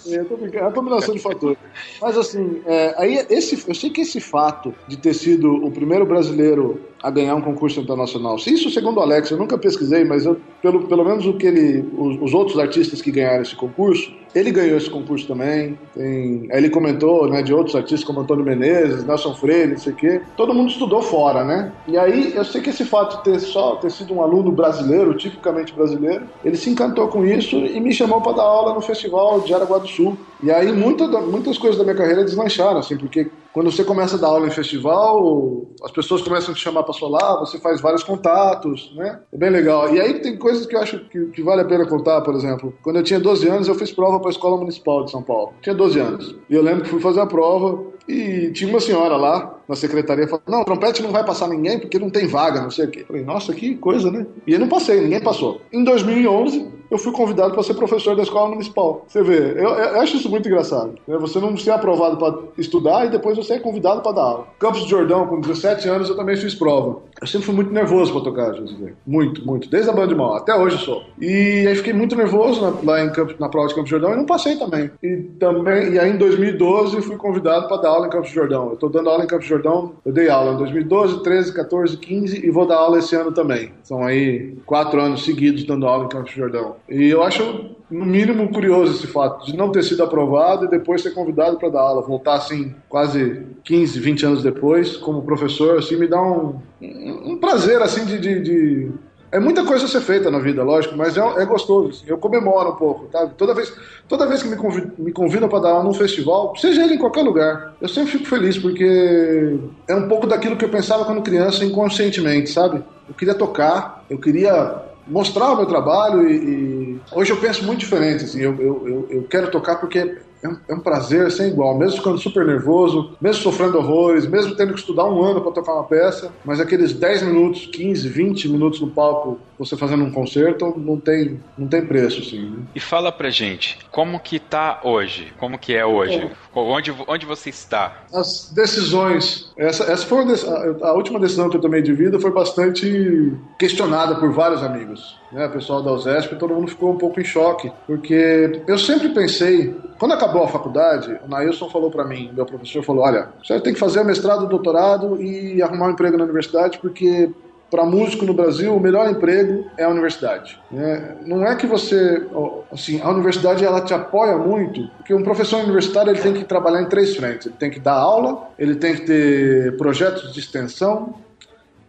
[0.06, 1.58] É, eu tô brincando, é uma combinação de fatores.
[2.00, 6.06] Mas assim, é, aí esse, eu sei que esse fato de ter sido o primeiro
[6.06, 8.36] brasileiro a ganhar um concurso internacional.
[8.36, 11.84] Isso, segundo o Alex, eu nunca pesquisei, mas eu, pelo, pelo menos o que ele,
[11.98, 15.78] os, os, outros artistas que ganharam esse concurso, ele ganhou esse concurso também.
[15.94, 19.96] Tem, ele comentou, né, de outros artistas como Antônio Menezes, Nelson Freire, não sei o
[19.96, 20.22] quê.
[20.36, 21.72] Todo mundo estudou fora, né?
[21.88, 25.14] E aí eu sei que esse fato de ter só ter sido um aluno brasileiro,
[25.14, 29.40] tipicamente brasileiro, ele se encantou com isso e me chamou para dar aula no festival
[29.40, 30.16] de Araguá do Sul.
[30.42, 34.18] E aí muita, muitas coisas da minha carreira deslancharam, assim, porque quando você começa a
[34.18, 38.02] dar aula em festival, as pessoas começam a te chamar para solar, você faz vários
[38.02, 39.20] contatos, né?
[39.32, 39.94] É bem legal.
[39.94, 42.74] E aí tem coisas que eu acho que, que vale a pena contar, por exemplo.
[42.82, 45.52] Quando eu tinha 12 anos, eu fiz prova para a Escola Municipal de São Paulo.
[45.60, 46.36] Tinha 12 anos.
[46.48, 50.26] E eu lembro que fui fazer a prova e tinha uma senhora lá na secretaria
[50.26, 53.04] falando: Não, trompete não vai passar ninguém porque não tem vaga, não sei o quê.
[53.06, 54.26] Falei: Nossa, que coisa, né?
[54.46, 55.60] E eu não passei, ninguém passou.
[55.72, 59.06] Em 2011, eu fui convidado para ser professor da escola municipal.
[59.08, 60.92] Você vê, eu, eu acho isso muito engraçado.
[61.08, 61.16] Né?
[61.16, 64.46] Você não ser aprovado para estudar e depois você é convidado para dar aula.
[64.58, 67.00] Campos de Jordão, com 17 anos, eu também fiz prova.
[67.18, 68.92] Eu sempre fui muito nervoso para tocar, José.
[69.06, 69.70] Muito, muito.
[69.70, 71.02] Desde a banda de mal, até hoje sou.
[71.18, 74.12] E aí fiquei muito nervoso na, lá em Campos, na prova de Campos de Jordão
[74.12, 74.90] e não passei também.
[75.02, 78.66] E também, e aí em 2012 fui convidado para dar aula em Campos de Jordão.
[78.66, 81.96] Eu estou dando aula em Campos de Jordão, eu dei aula em 2012, 13, 14,
[81.96, 83.72] 15 e vou dar aula esse ano também.
[83.82, 86.81] São aí quatro anos seguidos dando aula em Campos de Jordão.
[86.88, 91.02] E eu acho, no mínimo, curioso esse fato de não ter sido aprovado e depois
[91.02, 92.02] ser convidado para dar aula.
[92.02, 97.80] Voltar, assim, quase 15, 20 anos depois, como professor, assim, me dá um, um prazer,
[97.82, 98.90] assim, de, de, de...
[99.30, 101.88] É muita coisa a ser feita na vida, lógico, mas é, é gostoso.
[101.88, 102.04] Assim.
[102.06, 103.26] Eu comemoro um pouco, tá?
[103.28, 103.72] Toda vez,
[104.06, 104.56] toda vez que me
[104.98, 108.26] me convidam para dar aula num festival, seja ele em qualquer lugar, eu sempre fico
[108.26, 109.58] feliz, porque
[109.88, 112.82] é um pouco daquilo que eu pensava quando criança, inconscientemente, sabe?
[113.08, 117.00] Eu queria tocar, eu queria mostrar o meu trabalho e, e...
[117.10, 118.24] hoje eu penso muito diferente.
[118.24, 121.98] Assim, eu, eu, eu quero tocar porque é um, é um, prazer sem igual, mesmo
[121.98, 125.84] ficando super nervoso, mesmo sofrendo horrores, mesmo tendo que estudar um ano para tocar uma
[125.84, 130.98] peça, mas aqueles 10 minutos, 15, 20 minutos no palco, você fazendo um concerto, não
[130.98, 132.50] tem, não tem preço, assim.
[132.50, 132.56] Né?
[132.74, 135.32] E fala pra gente, como que tá hoje?
[135.38, 136.18] Como que é hoje?
[136.18, 136.32] É.
[136.54, 138.02] Onde, onde você está?
[138.12, 142.32] As decisões, essa, essa foi a, a última decisão que eu tomei de vida foi
[142.32, 145.46] bastante questionada por vários amigos, né?
[145.46, 149.74] O pessoal da USESP, todo mundo ficou um pouco em choque, porque eu sempre pensei,
[149.98, 153.72] quando acabou a faculdade, o Nailson falou para mim, meu professor falou: olha, você tem
[153.72, 157.30] que fazer o mestrado, o doutorado e arrumar um emprego na universidade, porque
[157.70, 160.60] para músico no Brasil, o melhor emprego é a universidade.
[160.70, 161.16] Né?
[161.24, 162.22] Não é que você,
[162.70, 166.82] assim, a universidade ela te apoia muito, porque um professor universitário ele tem que trabalhar
[166.82, 167.46] em três frentes.
[167.46, 171.14] Ele tem que dar aula, ele tem que ter projetos de extensão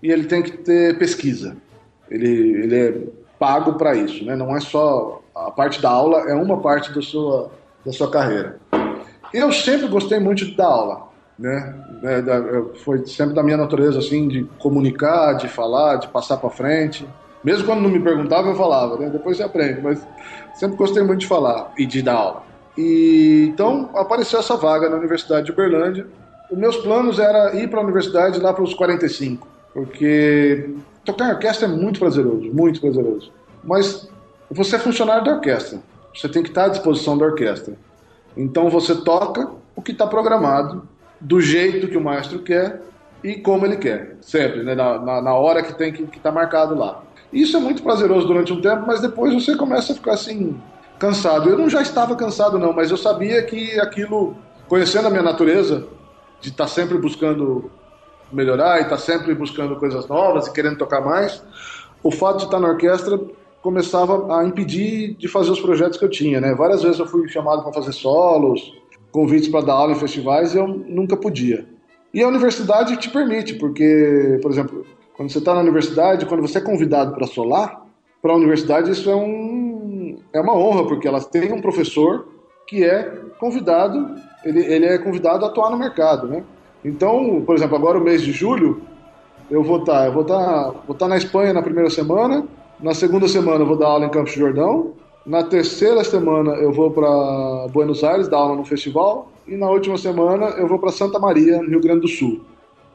[0.02, 1.58] e ele tem que ter pesquisa.
[2.10, 2.94] Ele, ele é
[3.44, 4.38] pago para isso, né?
[4.38, 7.52] Não é só a parte da aula, é uma parte da sua
[7.86, 8.58] da sua carreira.
[9.34, 11.76] Eu sempre gostei muito de dar aula, né?
[12.04, 17.06] É, foi sempre da minha natureza assim de comunicar, de falar, de passar para frente.
[17.44, 19.10] Mesmo quando não me perguntava, eu falava, né?
[19.10, 20.08] Depois você aprende, mas
[20.54, 22.44] sempre gostei muito de falar e de dar aula.
[22.78, 26.08] E então apareceu essa vaga na Universidade de Uberlândia.
[26.50, 30.70] Os meus planos era ir para a universidade lá para os 45, porque
[31.06, 33.32] tocar em orquestra é muito prazeroso, muito prazeroso.
[33.64, 34.10] Mas
[34.49, 35.80] você é funcionário da orquestra.
[36.14, 37.76] Você tem que estar à disposição da orquestra.
[38.36, 40.88] Então você toca o que está programado,
[41.20, 42.82] do jeito que o maestro quer
[43.24, 44.76] e como ele quer, sempre, né?
[44.76, 47.01] na, na, na hora que tem que estar tá marcado lá.
[47.32, 50.60] Isso é muito prazeroso durante um tempo, mas depois você começa a ficar assim,
[50.99, 51.49] cansado.
[51.49, 54.36] Eu não já estava cansado, não, mas eu sabia que aquilo,
[54.68, 55.88] conhecendo a minha natureza,
[56.41, 57.72] de estar tá sempre buscando
[58.34, 61.44] melhorar e estar tá sempre buscando coisas novas e querendo tocar mais,
[62.04, 63.20] o fato de estar na orquestra
[63.62, 66.54] começava a impedir de fazer os projetos que eu tinha, né?
[66.54, 68.74] Várias vezes eu fui chamado para fazer solos,
[69.12, 71.66] convites para dar aula em festivais e eu nunca podia.
[72.14, 76.58] E a universidade te permite, porque, por exemplo, quando você está na universidade, quando você
[76.58, 77.86] é convidado para solar,
[78.22, 82.28] para a universidade isso é, um, é uma honra, porque elas têm um professor
[82.68, 83.04] que é
[83.40, 86.44] convidado, ele, ele é convidado a atuar no mercado, né?
[86.84, 88.82] Então, por exemplo, agora o mês de julho,
[89.50, 91.90] eu vou estar, tá, eu vou estar, tá, vou estar tá na Espanha na primeira
[91.90, 92.46] semana,
[92.80, 94.94] na segunda semana eu vou dar aula em Campos de Jordão.
[95.26, 99.32] Na terceira semana eu vou para Buenos Aires dar aula no festival.
[99.48, 102.42] E na última semana eu vou para Santa Maria, no Rio Grande do Sul.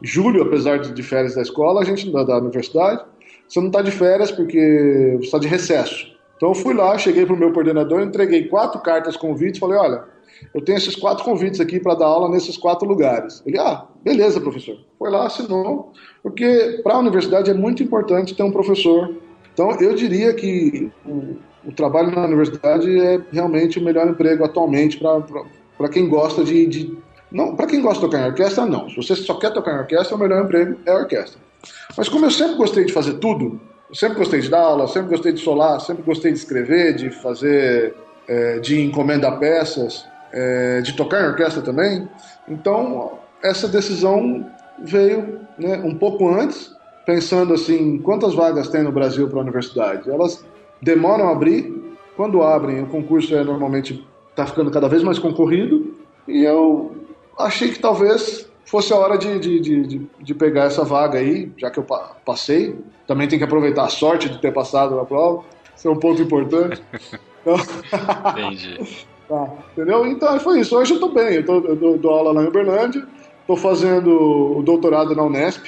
[0.03, 3.03] Julho, apesar de férias da escola, a gente da, da universidade,
[3.49, 6.07] você não está de férias porque você está de recesso.
[6.37, 10.05] Então eu fui lá, cheguei para o meu coordenador, entreguei quatro cartas convites, falei, olha,
[10.55, 13.43] eu tenho esses quatro convites aqui para dar aula nesses quatro lugares.
[13.47, 14.77] Ele, ah, beleza, professor.
[14.99, 19.15] Foi lá, assinou, porque para a universidade é muito importante ter um professor
[19.59, 21.37] então, eu diria que o,
[21.67, 25.01] o trabalho na universidade é realmente o melhor emprego atualmente
[25.77, 26.97] para quem gosta de, de
[27.33, 28.89] não, para quem gosta de tocar em orquestra, não.
[28.89, 31.41] Se você só quer tocar em orquestra, o melhor emprego é a orquestra.
[31.97, 33.61] Mas como eu sempre gostei de fazer tudo,
[33.93, 37.97] sempre gostei de dar aula, sempre gostei de solar, sempre gostei de escrever, de fazer,
[38.29, 42.09] é, de encomendar peças, é, de tocar em orquestra também.
[42.49, 44.47] Então, essa decisão
[44.79, 46.73] veio né, um pouco antes,
[47.07, 50.11] pensando assim, quantas vagas tem no Brasil para a universidade?
[50.11, 50.45] Elas
[50.81, 51.73] demoram a abrir,
[52.17, 55.95] quando abrem, o concurso é normalmente está ficando cada vez mais concorrido,
[56.27, 56.95] e eu
[57.37, 61.71] achei que talvez fosse a hora de, de, de, de, pegar essa vaga aí, já
[61.71, 61.87] que eu
[62.25, 62.79] passei.
[63.07, 65.43] Também tem que aproveitar a sorte de ter passado na prova,
[65.75, 66.83] isso é um ponto importante.
[67.41, 67.57] Então...
[68.37, 69.07] Entendi.
[69.29, 70.07] Tá, entendeu?
[70.07, 70.77] Então foi isso.
[70.77, 73.07] Hoje eu estou bem, eu, tô, eu dou, dou aula lá em Uberlândia,
[73.41, 75.67] estou fazendo o doutorado na Unesp,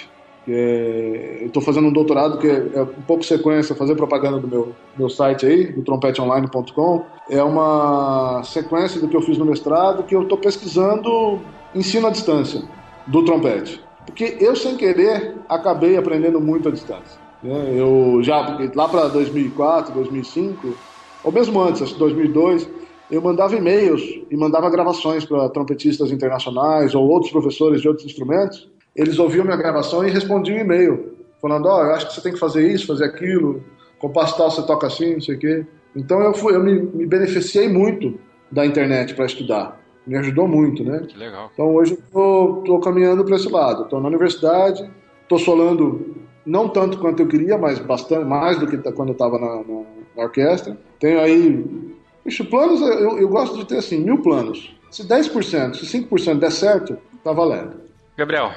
[0.48, 4.72] é, estou fazendo um doutorado que é, é, um pouco sequência, fazer propaganda do meu,
[4.96, 7.04] meu site aí, do trompeteonline.com.
[7.28, 11.40] É uma sequência do que eu fiz no mestrado, que eu estou pesquisando
[11.74, 12.62] ensino à distância
[13.06, 13.80] do trompete.
[14.06, 17.20] Porque eu, sem querer, acabei aprendendo muito à distância.
[17.42, 17.74] Né?
[17.76, 20.74] Eu já, lá para 2004, 2005,
[21.22, 22.68] ou mesmo antes, acho que 2002,
[23.10, 28.68] eu mandava e-mails e mandava gravações para trompetistas internacionais ou outros professores de outros instrumentos.
[28.94, 32.20] Eles ouviam minha gravação e respondiam um e-mail, falando: Ó, oh, eu acho que você
[32.20, 33.62] tem que fazer isso, fazer aquilo,
[33.98, 35.66] compasso tal você toca assim, não sei o quê.
[35.94, 38.18] Então eu, fui, eu me, me beneficiei muito
[38.50, 39.80] da internet para estudar.
[40.06, 41.04] Me ajudou muito, né?
[41.08, 41.50] Que legal.
[41.52, 43.84] Então hoje eu estou caminhando para esse lado.
[43.84, 44.88] Estou na universidade,
[45.22, 49.38] estou solando não tanto quanto eu queria, mas bastante mais do que quando eu estava
[49.38, 49.82] na, na,
[50.16, 50.76] na orquestra.
[50.98, 51.90] Tenho aí
[52.24, 54.74] Bicho, planos, eu, eu gosto de ter assim, mil planos.
[54.90, 57.80] Se 10%, se 5% der certo, tá valendo.
[58.16, 58.52] Gabriel,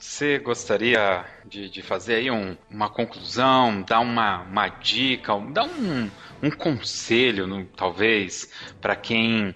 [0.00, 6.10] você gostaria de, de fazer aí um, uma conclusão, dar uma, uma dica, dar um,
[6.42, 8.50] um conselho, no, talvez,
[8.80, 9.54] para quem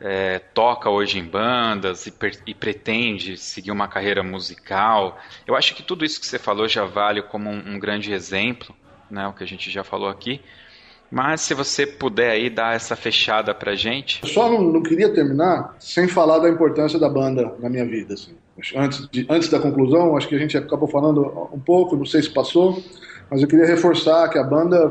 [0.00, 5.18] é, toca hoje em bandas e, per, e, pretende seguir uma carreira musical?
[5.46, 8.74] Eu acho que tudo isso que você falou já vale como um, um grande exemplo,
[9.10, 10.40] né, o que a gente já falou aqui.
[11.12, 14.26] Mas se você puder aí dar essa fechada pra gente.
[14.26, 18.14] Só não, não queria terminar sem falar da importância da banda na minha vida.
[18.14, 18.32] Assim.
[18.74, 22.22] Antes, de, antes da conclusão, acho que a gente acabou falando um pouco, não sei
[22.22, 22.82] se passou,
[23.30, 24.90] mas eu queria reforçar que a banda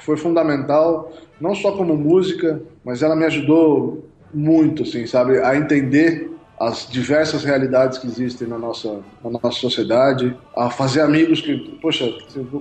[0.00, 1.10] foi fundamental,
[1.40, 6.31] não só como música, mas ela me ajudou muito, assim, sabe, a entender
[6.62, 12.14] as diversas realidades que existem na nossa, na nossa sociedade, a fazer amigos que, poxa,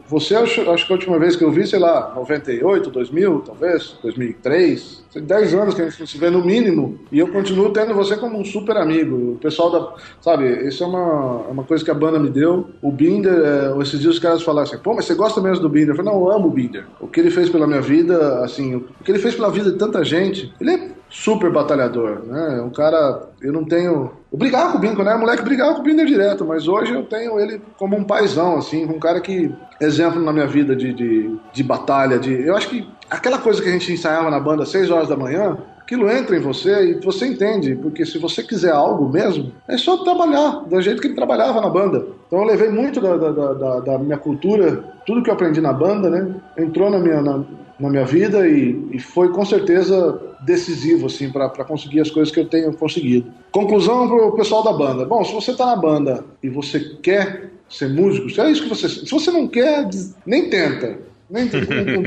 [0.07, 3.95] você acho, acho que a última vez que eu vi, sei lá, 98, 2000, talvez,
[4.01, 8.17] 2003, 10 anos que a gente se vê no mínimo, e eu continuo tendo você
[8.17, 9.33] como um super amigo.
[9.33, 12.71] O pessoal da, sabe, isso é uma, é uma coisa que a banda me deu.
[12.81, 15.69] O Binder, é, esses dias os caras falaram assim, pô, mas você gosta mesmo do
[15.69, 15.89] Binder?
[15.89, 16.85] Eu falei, não, eu amo o Binder.
[16.99, 19.77] O que ele fez pela minha vida, assim, o que ele fez pela vida de
[19.77, 22.57] tanta gente, ele é super batalhador, né?
[22.57, 24.11] É um cara, eu não tenho.
[24.31, 25.13] Eu brigava com o Bingo, né?
[25.13, 28.57] O moleque brigava com o Binder direto, mas hoje eu tenho ele como um paizão,
[28.57, 29.53] assim, um cara que.
[29.79, 32.47] Exemplo na minha vida de, de, de batalha, de.
[32.47, 35.17] Eu acho que aquela coisa que a gente ensaiava na banda às 6 horas da
[35.17, 39.77] manhã, aquilo entra em você e você entende, porque se você quiser algo mesmo, é
[39.77, 42.05] só trabalhar do jeito que ele trabalhava na banda.
[42.27, 45.73] Então eu levei muito da, da, da, da minha cultura, tudo que eu aprendi na
[45.73, 46.33] banda, né?
[46.57, 47.43] Entrou na minha, na,
[47.81, 52.39] na minha vida e, e, foi com certeza decisivo assim para conseguir as coisas que
[52.39, 53.31] eu tenho conseguido.
[53.51, 55.05] Conclusão para o pessoal da banda.
[55.05, 58.69] Bom, se você está na banda e você quer ser músico, se é isso que
[58.69, 59.87] você, se você não quer,
[60.25, 60.99] nem tenta.
[61.29, 61.47] Nem,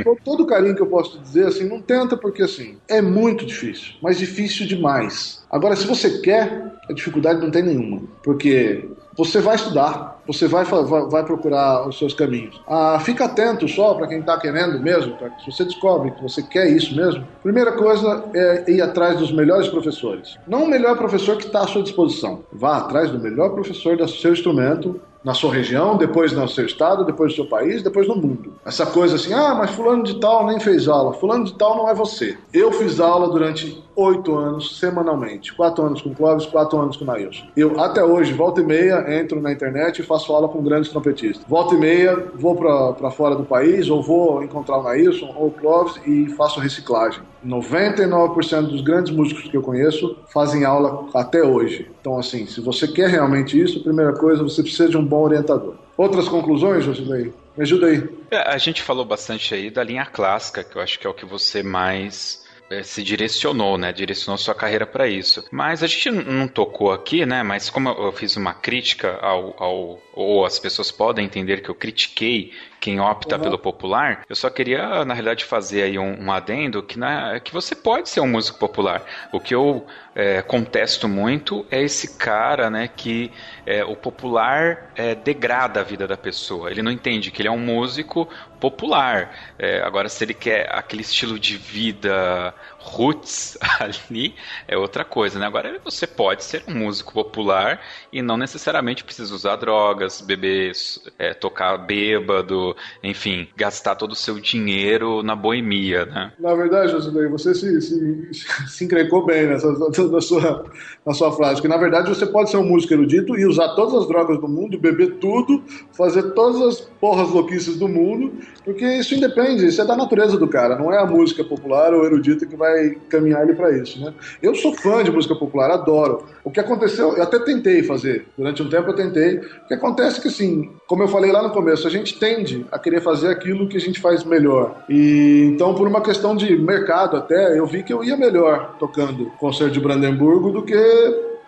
[0.04, 3.46] com todo o carinho que eu posso dizer, assim, não tenta porque assim, é muito
[3.46, 5.42] difícil, mas difícil demais.
[5.50, 8.84] Agora, se você quer, a dificuldade não tem nenhuma, porque
[9.16, 12.60] você vai estudar, você vai, vai, vai procurar os seus caminhos.
[12.66, 16.42] Ah, fica atento só para quem está querendo mesmo, pra, se você descobre que você
[16.42, 20.36] quer isso mesmo, primeira coisa é ir atrás dos melhores professores.
[20.46, 22.44] Não o melhor professor que está à sua disposição.
[22.52, 27.04] Vá atrás do melhor professor do seu instrumento na sua região, depois no seu estado,
[27.04, 28.52] depois no seu país, depois no mundo.
[28.64, 31.14] Essa coisa assim, ah, mas fulano de tal nem fez aula.
[31.14, 32.36] Fulano de tal não é você.
[32.52, 35.54] Eu fiz aula durante oito anos, semanalmente.
[35.54, 37.44] Quatro anos com Clóvis, quatro anos com Nailson.
[37.56, 41.44] Eu, até hoje, volta e meia, entro na internet e faço aula com grandes trompetistas.
[41.48, 45.50] Volta e meia, vou para fora do país, ou vou encontrar o Nailson ou o
[45.50, 47.22] Clóvis e faço reciclagem.
[47.46, 51.90] 99% dos grandes músicos que eu conheço fazem aula até hoje.
[52.00, 55.74] Então, assim, se você quer realmente isso, primeira coisa, você precisa de um bom orientador.
[55.96, 57.32] Outras conclusões, Josilei?
[57.56, 58.08] Me ajuda aí.
[58.30, 61.14] É, a gente falou bastante aí da linha clássica, que eu acho que é o
[61.14, 63.92] que você mais é, se direcionou, né?
[63.92, 65.44] Direcionou sua carreira para isso.
[65.50, 67.42] Mas a gente não tocou aqui, né?
[67.42, 71.74] Mas como eu fiz uma crítica ao, ao ou as pessoas podem entender que eu
[71.74, 72.52] critiquei
[72.84, 73.40] quem opta uhum.
[73.40, 77.50] pelo popular, eu só queria, na realidade, fazer aí um, um adendo que, na, que
[77.50, 79.02] você pode ser um músico popular.
[79.32, 83.32] O que eu é, contesto muito é esse cara, né, que
[83.64, 86.70] é, o popular é, degrada a vida da pessoa.
[86.70, 88.28] Ele não entende que ele é um músico
[88.60, 89.34] popular.
[89.58, 92.52] É, agora, se ele quer aquele estilo de vida
[92.84, 94.34] roots ali,
[94.68, 95.46] é outra coisa, né?
[95.46, 97.80] Agora, você pode ser um músico popular
[98.12, 100.72] e não necessariamente precisa usar drogas, beber,
[101.18, 106.32] é, tocar bêbado, enfim, gastar todo o seu dinheiro na boemia, né?
[106.38, 108.34] Na verdade, Josilei, você se, se,
[108.68, 110.70] se encrencou bem nessa, na, sua,
[111.04, 113.94] na sua frase, que na verdade você pode ser um músico erudito e usar todas
[113.94, 115.62] as drogas do mundo, beber tudo,
[115.92, 118.32] fazer todas as porras louquices do mundo,
[118.64, 122.04] porque isso independe, isso é da natureza do cara, não é a música popular ou
[122.04, 122.73] erudita que vai
[123.08, 124.12] caminhar ele para isso, né?
[124.42, 126.24] Eu sou fã de música popular, adoro.
[126.42, 129.38] O que aconteceu, eu até tentei fazer, durante um tempo eu tentei.
[129.38, 132.66] O que acontece é que, assim, como eu falei lá no começo, a gente tende
[132.70, 134.84] a querer fazer aquilo que a gente faz melhor.
[134.88, 139.26] E então, por uma questão de mercado até, eu vi que eu ia melhor tocando
[139.38, 140.74] concerto de Brandemburgo do que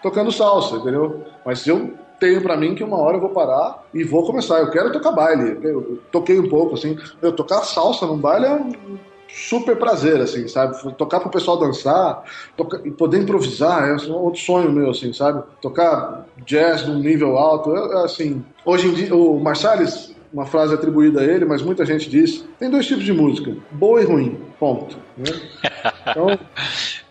[0.03, 1.23] tocando salsa, entendeu?
[1.45, 4.59] Mas eu tenho para mim que uma hora eu vou parar e vou começar.
[4.61, 5.59] Eu quero tocar baile.
[5.63, 6.99] Eu toquei um pouco, assim.
[7.21, 8.65] Eu tocar salsa num baile é
[9.29, 10.77] super prazer, assim, sabe?
[10.95, 12.25] Tocar pro pessoal dançar,
[12.57, 15.43] tocar, poder improvisar, é outro sonho meu, assim, sabe?
[15.61, 18.45] Tocar jazz num nível alto, é, é, assim...
[18.65, 22.71] Hoje em dia, o Marsalis, uma frase atribuída a ele, mas muita gente diz, tem
[22.71, 24.97] dois tipos de música, boa e ruim, ponto.
[25.17, 25.31] Né?
[26.09, 26.39] Então,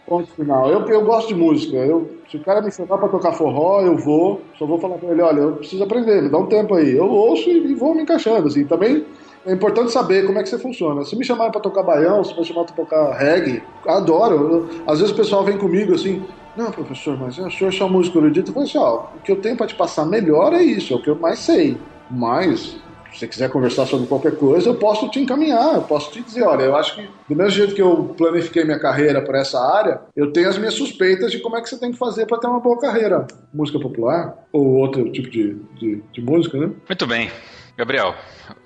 [0.08, 0.70] ponto final.
[0.70, 3.98] Eu, eu gosto de música, eu, se o cara me chamar para tocar forró, eu
[3.98, 6.96] vou, só vou falar para ele, olha, eu preciso aprender, me dá um tempo aí.
[6.96, 9.06] Eu ouço e, e vou me encaixando, assim, também
[9.46, 11.06] é importante saber como é que você funciona.
[11.06, 14.36] Se me chamarem para tocar baião, se me chamarem para tocar reggae, adoro.
[14.36, 16.24] Eu, às vezes o pessoal vem comigo assim,
[16.58, 18.50] não, professor, mas o senhor é só músico erudito.
[18.50, 20.96] Eu falo assim, ó, o que eu tenho para te passar melhor é isso, é
[20.96, 21.78] o que eu mais sei.
[22.10, 22.78] Mas,
[23.12, 26.44] se você quiser conversar sobre qualquer coisa, eu posso te encaminhar, eu posso te dizer,
[26.44, 30.02] olha, eu acho que do mesmo jeito que eu planifiquei minha carreira para essa área,
[30.16, 32.48] eu tenho as minhas suspeitas de como é que você tem que fazer para ter
[32.48, 33.28] uma boa carreira.
[33.54, 36.72] Música popular ou outro tipo de, de, de música, né?
[36.88, 37.30] Muito bem.
[37.78, 38.16] Gabriel,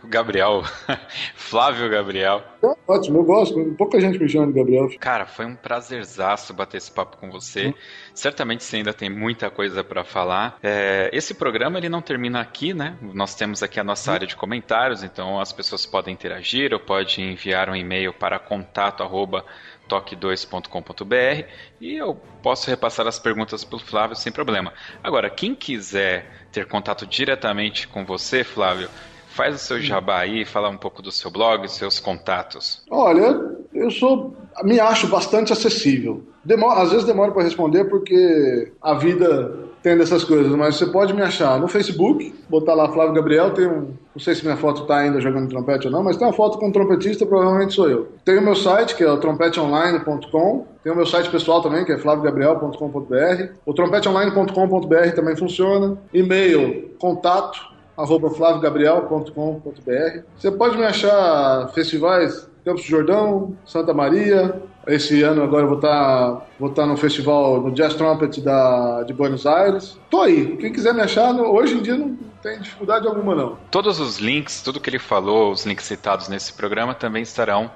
[0.04, 0.64] Gabriel,
[1.34, 2.44] Flávio Gabriel.
[2.62, 3.76] É ótimo, eu gosto.
[3.76, 4.88] Pouca gente me chama de Gabriel.
[5.00, 7.70] Cara, foi um prazerzaço bater esse papo com você.
[7.70, 7.74] Hum.
[8.14, 10.60] Certamente você ainda tem muita coisa para falar.
[10.62, 12.98] É, esse programa ele não termina aqui, né?
[13.02, 14.14] Nós temos aqui a nossa hum.
[14.14, 19.02] área de comentários, então as pessoas podem interagir ou podem enviar um e-mail para contato
[19.02, 19.44] arroba
[19.90, 21.48] toque2.com.br
[21.82, 24.72] e eu posso repassar as perguntas para o Flávio sem problema.
[25.04, 28.90] Agora, quem quiser ter contato diretamente com você, Flávio,
[29.28, 32.84] faz o seu jabá aí, fala um pouco do seu blog, seus contatos.
[32.90, 33.40] Olha,
[33.74, 36.24] eu sou, me acho bastante acessível.
[36.44, 41.14] Demora, às vezes demora para responder porque a vida tem dessas coisas, mas você pode
[41.14, 44.82] me achar no Facebook, botar lá Flávio Gabriel, tem um, não sei se minha foto
[44.82, 47.90] está ainda jogando trompete ou não, mas tem uma foto com um trompetista, provavelmente sou
[47.90, 48.10] eu.
[48.26, 51.92] Tem o meu site, que é o trompeteonline.com, tem o meu site pessoal também, que
[51.92, 53.54] é flaviogabriel.com.br.
[53.66, 55.98] O trompeteonline.com.br também funciona.
[56.14, 57.60] E-mail, contato,
[57.98, 60.22] arroba flaviogabriel.com.br.
[60.38, 65.78] Você pode me achar festivais Campos do Jordão, Santa Maria, esse ano agora eu vou
[65.78, 69.98] estar tá, vou tá no festival no Jazz Trumpet da, de Buenos Aires.
[70.10, 70.58] Tô aí.
[70.58, 73.58] Quem quiser me achar, hoje em dia não tem dificuldade alguma não.
[73.70, 77.72] Todos os links, tudo que ele falou, os links citados nesse programa também estarão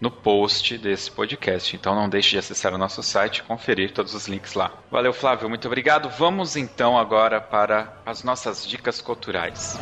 [0.00, 1.74] no post desse podcast.
[1.74, 4.72] Então não deixe de acessar o nosso site e conferir todos os links lá.
[4.90, 6.08] Valeu, Flávio, muito obrigado.
[6.08, 9.78] Vamos então agora para as nossas dicas culturais.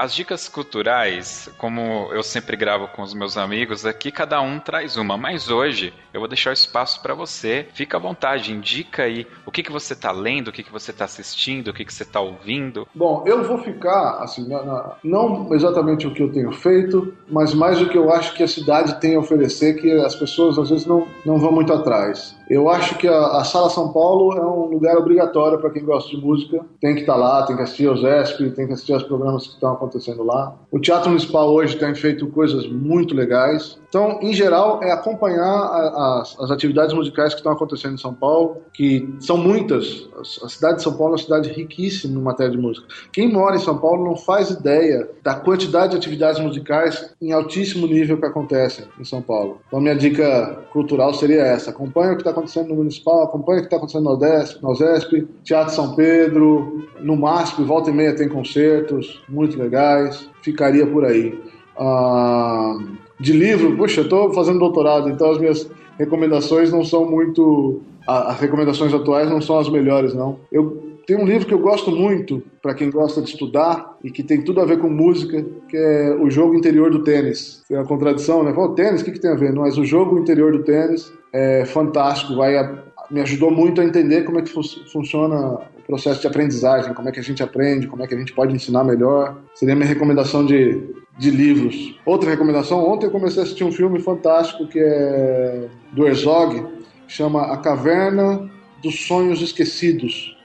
[0.00, 4.96] As dicas culturais, como eu sempre gravo com os meus amigos aqui, cada um traz
[4.96, 7.66] uma, mas hoje eu vou deixar o espaço para você.
[7.74, 10.90] Fica à vontade, indica aí o que, que você está lendo, o que, que você
[10.90, 12.88] está assistindo, o que, que você está ouvindo.
[12.94, 17.52] Bom, eu vou ficar, assim, na, na, não exatamente o que eu tenho feito, mas
[17.52, 20.70] mais o que eu acho que a cidade tem a oferecer, que as pessoas às
[20.70, 22.34] vezes não, não vão muito atrás.
[22.48, 26.10] Eu acho que a, a Sala São Paulo é um lugar obrigatório para quem gosta
[26.10, 26.64] de música.
[26.80, 29.46] Tem que estar tá lá, tem que assistir aos ESP, tem que assistir aos programas
[29.46, 29.89] que estão acontecendo
[30.24, 30.56] lá.
[30.70, 33.78] O Teatro Municipal hoje tem feito coisas muito legais.
[33.88, 39.12] Então, em geral, é acompanhar as, atividades musicais que estão acontecendo em São Paulo, que
[39.18, 40.08] são muitas.
[40.44, 42.86] A cidade de São Paulo é uma cidade riquíssima em matéria de música.
[43.12, 47.86] Quem mora em São Paulo não faz ideia da quantidade de atividades musicais em altíssimo
[47.86, 49.60] nível que acontecem em São Paulo.
[49.66, 53.62] Então, minha dica cultural seria essa: acompanhe o que está acontecendo no Municipal, acompanhe o
[53.62, 58.14] que está acontecendo no Odesp, no Osesp, Teatro São Pedro, no MASP, volta e meia
[58.14, 61.38] tem concertos muito legais, ficaria por aí.
[61.78, 62.76] Ah,
[63.18, 67.80] de livro, puxa, eu estou fazendo doutorado, então as minhas recomendações não são muito.
[68.06, 70.38] As recomendações atuais não são as melhores, não.
[70.50, 74.22] Eu tem um livro que eu gosto muito para quem gosta de estudar e que
[74.22, 77.64] tem tudo a ver com música, que é O Jogo Interior do Tênis.
[77.66, 78.52] Tem uma contradição, né?
[78.52, 79.52] Fala, tênis, o que, que tem a ver?
[79.52, 84.22] Mas o jogo interior do tênis é fantástico, vai a, me ajudou muito a entender
[84.22, 84.62] como é que fu
[84.92, 85.58] funciona
[85.90, 88.54] processo de aprendizagem, como é que a gente aprende, como é que a gente pode
[88.54, 89.36] ensinar melhor.
[89.54, 90.80] Seria minha recomendação de,
[91.18, 91.98] de livros.
[92.06, 96.64] Outra recomendação, ontem eu comecei a assistir um filme fantástico que é do Herzog,
[97.08, 98.48] chama A Caverna
[98.80, 100.36] dos Sonhos Esquecidos.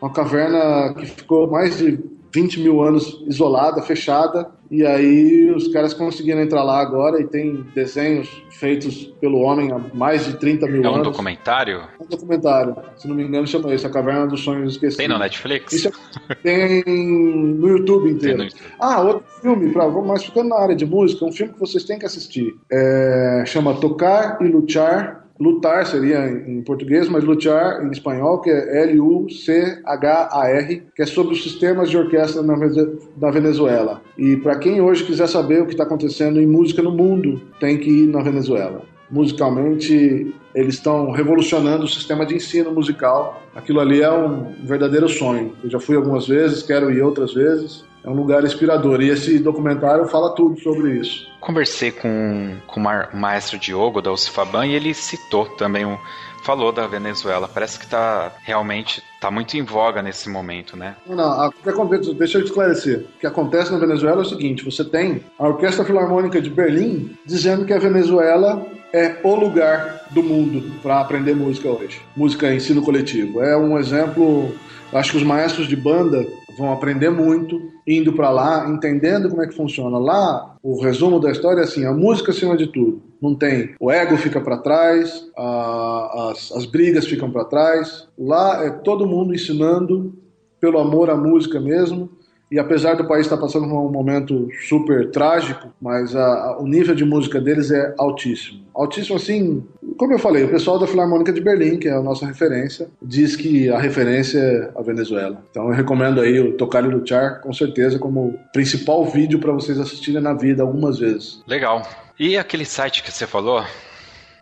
[0.00, 1.98] Uma caverna que ficou mais de
[2.32, 7.66] 20 mil anos isolada, fechada, e aí os caras conseguiram entrar lá agora e tem
[7.74, 10.86] desenhos feitos pelo homem há mais de 30 mil anos.
[10.86, 11.08] É um anos.
[11.08, 11.78] documentário?
[11.78, 12.76] É um documentário.
[12.96, 14.96] Se não me engano, chama isso, A Caverna dos Sonhos Esquecidos.
[14.96, 15.86] Tem no Netflix?
[15.86, 18.38] É- tem no YouTube inteiro.
[18.38, 18.62] No YouTube.
[18.78, 21.98] Ah, outro filme, pra, mas ficando na área de música, um filme que vocês têm
[21.98, 22.54] que assistir.
[22.70, 28.82] É, chama Tocar e Luchar Lutar seria em português, mas lutar em espanhol, que é
[28.90, 34.02] L-U-C-H-A-R, que é sobre os sistemas de orquestra na Venezuela.
[34.18, 37.78] E para quem hoje quiser saber o que está acontecendo em música no mundo, tem
[37.78, 38.82] que ir na Venezuela.
[39.10, 43.42] Musicalmente, eles estão revolucionando o sistema de ensino musical.
[43.54, 45.54] Aquilo ali é um verdadeiro sonho.
[45.62, 49.00] Eu já fui algumas vezes, quero ir outras vezes é um lugar inspirador.
[49.00, 51.28] E esse documentário fala tudo sobre isso.
[51.40, 55.98] Conversei com, com o maestro Diogo da UCFABAN e ele citou também um,
[56.42, 57.48] falou da Venezuela.
[57.48, 60.96] Parece que está realmente tá muito em voga nesse momento, né?
[61.06, 63.06] Não, acontece, deixa eu te esclarecer.
[63.16, 67.16] O que acontece na Venezuela é o seguinte: você tem a Orquestra Filarmônica de Berlim
[67.24, 72.00] dizendo que a Venezuela é o lugar do mundo para aprender música hoje.
[72.16, 73.40] Música ensino coletivo.
[73.42, 74.54] É um exemplo.
[74.92, 76.26] Acho que os maestros de banda
[76.58, 79.98] vão aprender muito indo para lá, entendendo como é que funciona.
[79.98, 83.02] Lá, o resumo da história é assim: a música acima de tudo.
[83.20, 83.74] Não tem.
[83.78, 88.08] O ego fica para trás, a, as, as brigas ficam para trás.
[88.18, 90.14] Lá é todo mundo ensinando
[90.58, 92.10] pelo amor à música mesmo
[92.50, 96.66] e apesar do país estar passando por um momento super trágico, mas a, a, o
[96.66, 98.60] nível de música deles é altíssimo.
[98.74, 99.64] Altíssimo, assim,
[99.96, 103.36] como eu falei, o pessoal da Filarmônica de Berlim, que é a nossa referência, diz
[103.36, 105.42] que a referência é a Venezuela.
[105.50, 109.78] Então eu recomendo aí o Tocar e Luchar, com certeza, como principal vídeo para vocês
[109.78, 111.42] assistirem na vida algumas vezes.
[111.46, 111.82] Legal.
[112.18, 113.62] E aquele site que você falou,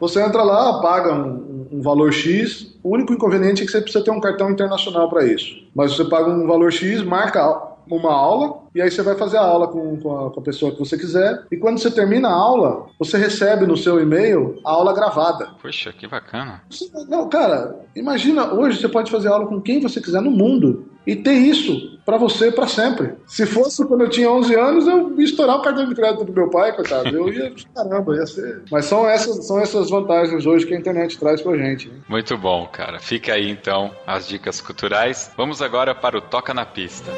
[0.00, 2.78] Você entra lá, paga um, um, valor X.
[2.82, 5.66] O único inconveniente é que você precisa ter um cartão internacional para isso.
[5.74, 9.42] Mas você paga um valor X, marca uma aula e aí você vai fazer a
[9.42, 11.44] aula com, com, a, com, a, pessoa que você quiser.
[11.50, 15.50] E quando você termina a aula, você recebe no seu e-mail a aula gravada.
[15.62, 16.62] Poxa, que bacana.
[17.08, 21.16] Não, cara, imagina, hoje você pode fazer aula com quem você quiser no mundo e
[21.16, 23.14] ter isso para você para sempre.
[23.26, 26.32] Se fosse quando eu tinha 11 anos, eu ia estourar o cartão de crédito do
[26.32, 27.08] meu pai, coitado.
[27.08, 28.62] Eu ia, caramba, ia ser.
[28.70, 31.88] Mas são essas, são essas vantagens hoje que a internet traz pra gente.
[31.88, 31.96] Né?
[32.08, 33.00] Muito bom, cara.
[33.00, 35.32] Fica aí então as dicas culturais.
[35.36, 37.10] Vamos agora para o Toca na Pista.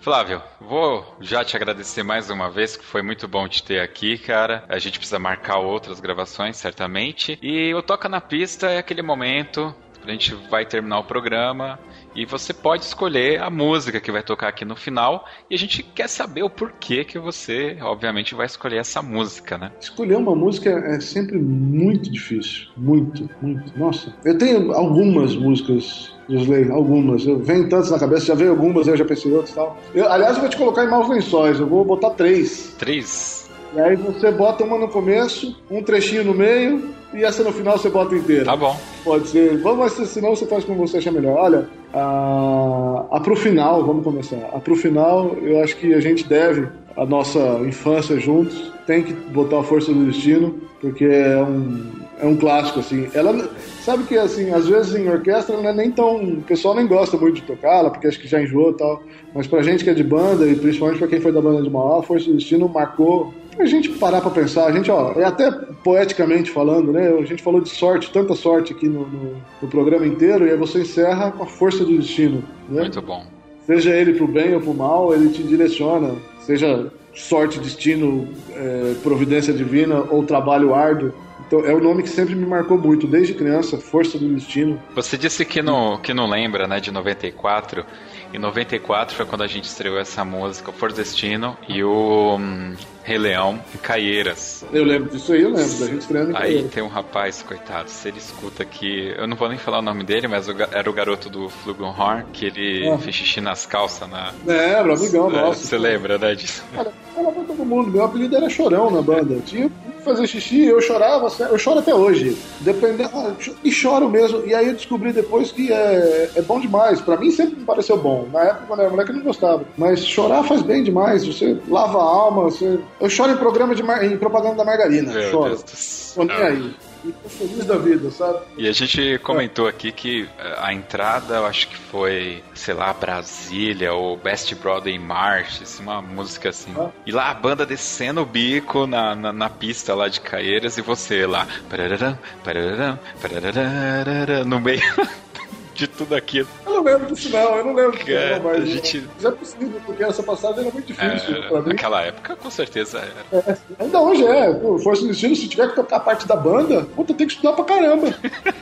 [0.00, 4.16] Flávio, vou já te agradecer mais uma vez, que foi muito bom te ter aqui,
[4.16, 4.64] cara.
[4.68, 7.38] A gente precisa marcar outras gravações, certamente.
[7.42, 9.74] E o Toca na Pista é aquele momento
[10.10, 11.78] a gente vai terminar o programa
[12.14, 15.82] e você pode escolher a música que vai tocar aqui no final e a gente
[15.82, 19.72] quer saber o porquê que você, obviamente, vai escolher essa música, né?
[19.80, 23.78] Escolher uma música é sempre muito difícil, muito, muito.
[23.78, 27.26] Nossa, eu tenho algumas músicas Slay, algumas.
[27.26, 29.78] Eu venho tantas na cabeça, já veio algumas, eu já pensei outras e tal.
[29.94, 32.74] Eu, aliás, eu vou te colocar em maus lençóis, eu vou botar três.
[32.78, 33.48] Três?
[33.74, 37.78] E aí você bota uma no começo, um trechinho no meio, e essa no final
[37.78, 38.44] você bota inteira.
[38.44, 38.78] Tá bom.
[39.08, 39.56] Pode ser.
[39.56, 41.38] Vamos, senão você faz como você achar melhor.
[41.38, 44.36] Olha, a, a pro final, vamos começar.
[44.52, 48.70] A pro final, eu acho que a gente deve a nossa infância juntos.
[48.86, 53.08] Tem que botar a força do destino, porque é um, é um clássico, assim.
[53.14, 53.48] Ela,
[53.80, 56.16] sabe que, assim, às vezes em orquestra não é nem tão...
[56.16, 59.02] O pessoal nem gosta muito de tocá-la, porque acho que já enjoou e tal.
[59.34, 61.70] Mas pra gente que é de banda, e principalmente pra quem foi da banda de
[61.70, 65.24] Mauá, a Força do Destino marcou a gente parar para pensar, a gente, ó, é
[65.24, 65.50] até
[65.82, 67.08] poeticamente falando, né?
[67.08, 70.56] A gente falou de sorte, tanta sorte aqui no, no, no programa inteiro, e aí
[70.56, 72.44] você encerra com a força do destino.
[72.68, 72.82] Né?
[72.82, 73.24] Muito bom.
[73.66, 76.14] Seja ele pro bem ou pro mal, ele te direciona.
[76.40, 81.12] Seja sorte, destino, é, providência divina ou trabalho árduo.
[81.48, 84.80] Então é o nome que sempre me marcou muito, desde criança, Força do Destino.
[84.94, 87.86] Você disse que não, que não lembra, né, de 94.
[88.34, 92.74] Em 94 foi quando a gente estreou essa música, For Destino e o hum,
[93.08, 94.64] Rei Leão em Caieiras.
[94.70, 96.70] Eu lembro disso aí, eu lembro, da gente estreando em Aí Caieiras.
[96.72, 100.04] tem um rapaz, coitado, se ele escuta aqui, eu não vou nem falar o nome
[100.04, 102.98] dele, mas era o garoto do Flugelhorn, que ele Ah.
[102.98, 104.32] fez xixi nas calças na.
[104.46, 105.66] É, era amigão É, nosso.
[105.66, 106.62] Você lembra, né, disso?
[106.74, 109.38] Cara, fala pra todo mundo, meu apelido era Chorão na banda.
[109.46, 112.36] Tinha que fazer xixi, eu chorava, eu choro até hoje.
[112.60, 113.32] Dependendo, ah,
[113.64, 114.44] e choro mesmo.
[114.46, 117.00] E aí eu descobri depois que é, é bom demais.
[117.00, 118.28] Pra mim sempre me pareceu bom.
[118.32, 119.64] Na época, quando eu era moleque, eu não gostava.
[119.78, 121.26] Mas chorar faz bem demais.
[121.26, 122.78] Você lava a alma, você...
[123.00, 124.04] Eu choro em programa de mar...
[124.04, 125.12] em propaganda da margarina.
[125.12, 125.56] Meu choro.
[125.56, 126.74] Deus do nem aí.
[127.04, 128.40] E tô feliz da vida, sabe?
[128.56, 132.92] E a gente comentou aqui que eh, a entrada, eu acho que foi, sei lá,
[132.92, 136.74] Brasília ou Best Brother in March, assim, uma música assim.
[136.76, 136.90] Ah.
[137.06, 140.82] E lá a banda descendo o bico na, na, na pista lá de Caieiras e
[140.82, 144.82] você lá, pararam, pararam, pararam, no meio
[145.78, 146.48] de tudo aquilo.
[146.66, 147.54] Eu não lembro disso, não.
[147.56, 150.58] Eu não lembro disso, Cara, não, mas a gente- Mas é possível, porque essa passagem
[150.62, 151.68] era muito difícil É, pra mim.
[151.68, 152.98] naquela época, com certeza
[153.32, 153.58] era.
[153.78, 154.52] Ainda hoje é.
[154.54, 157.52] Pô, Força do Destino, se tiver que tocar parte da banda, puta, tem que estudar
[157.52, 158.08] pra caramba.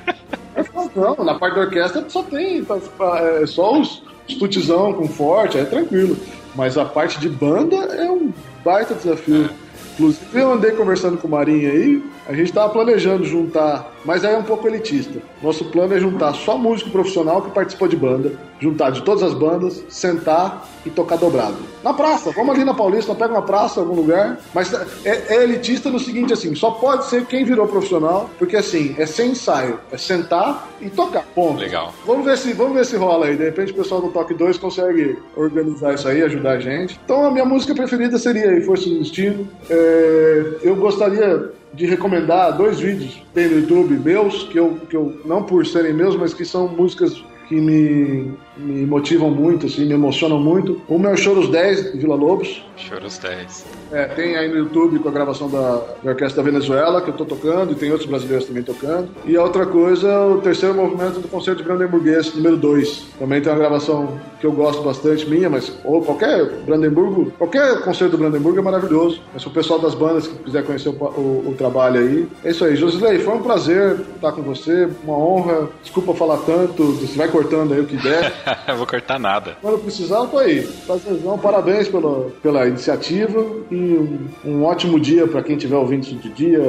[0.73, 4.03] Falo, não, na parte da orquestra só tem pra- pra- é, só os,
[4.39, 6.17] tutizão com forte, é tranquilo.
[6.55, 8.33] Mas a parte de banda é um
[8.65, 9.49] baita desafio.
[9.95, 14.35] Inclusive, eu andei conversando com o Marinho aí, a gente tava planejando juntar, mas aí
[14.35, 15.21] é um pouco elitista.
[15.43, 19.35] Nosso plano é juntar só músico profissional que participou de banda, juntar de todas as
[19.35, 21.57] bandas, sentar e tocar dobrado.
[21.85, 24.73] Na praça, vamos ali na Paulista, pega uma praça, algum lugar, mas
[25.05, 29.07] é, é elitista no seguinte, assim, só pode ser quem virou profissional, porque assim, é
[29.07, 31.61] sem ensaio, é sentar e tocar, ponto.
[31.61, 31.95] Legal.
[32.05, 33.37] Vamos ver se, vamos ver se rola aí.
[33.37, 36.99] De repente o pessoal do Toque 2 consegue organizar isso aí, ajudar a gente.
[37.05, 39.49] Então a minha música preferida seria aí, Força do Destino.
[39.71, 44.97] É, eu gostaria de recomendar dois vídeos que tem no YouTube meus, que eu, que
[44.97, 49.85] eu não por serem meus, mas que são músicas que me, me motivam muito, assim,
[49.87, 50.81] me emocionam muito.
[50.89, 52.65] É o Choros 10, de Vila Lobos.
[52.77, 53.65] Choros 10.
[53.93, 57.15] É, tem aí no YouTube com a gravação da, da Orquestra da Venezuela, que eu
[57.15, 59.09] tô tocando, e tem outros brasileiros também tocando.
[59.25, 63.07] E a outra coisa o terceiro movimento do Concerto de Brandenburguês, número 2.
[63.19, 68.13] Também tem uma gravação que eu gosto bastante, minha, mas ou qualquer Brandenburgo, qualquer concerto
[68.17, 69.21] do Brandenburgo é maravilhoso.
[69.33, 72.29] Mas se o pessoal das bandas que quiser conhecer o, o- o trabalho aí.
[72.45, 72.75] É isso aí.
[72.77, 75.69] Josilei, foi um prazer estar com você, uma honra.
[75.83, 78.33] Desculpa falar tanto, você vai cortando aí o que der.
[78.77, 79.59] Vou cortar nada.
[79.61, 80.67] Quando precisar, tô aí.
[80.87, 86.15] Prazerzão, parabéns pela, pela iniciativa e um, um ótimo dia para quem estiver ouvindo isso
[86.17, 86.61] de dia,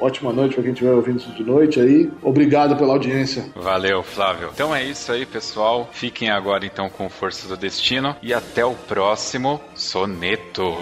[0.00, 2.10] ótima noite para quem estiver ouvindo isso de noite aí.
[2.22, 3.44] Obrigado pela audiência.
[3.54, 4.48] Valeu, Flávio.
[4.54, 5.88] Então é isso aí, pessoal.
[5.92, 10.74] Fiquem agora então com Força do Destino e até o próximo soneto.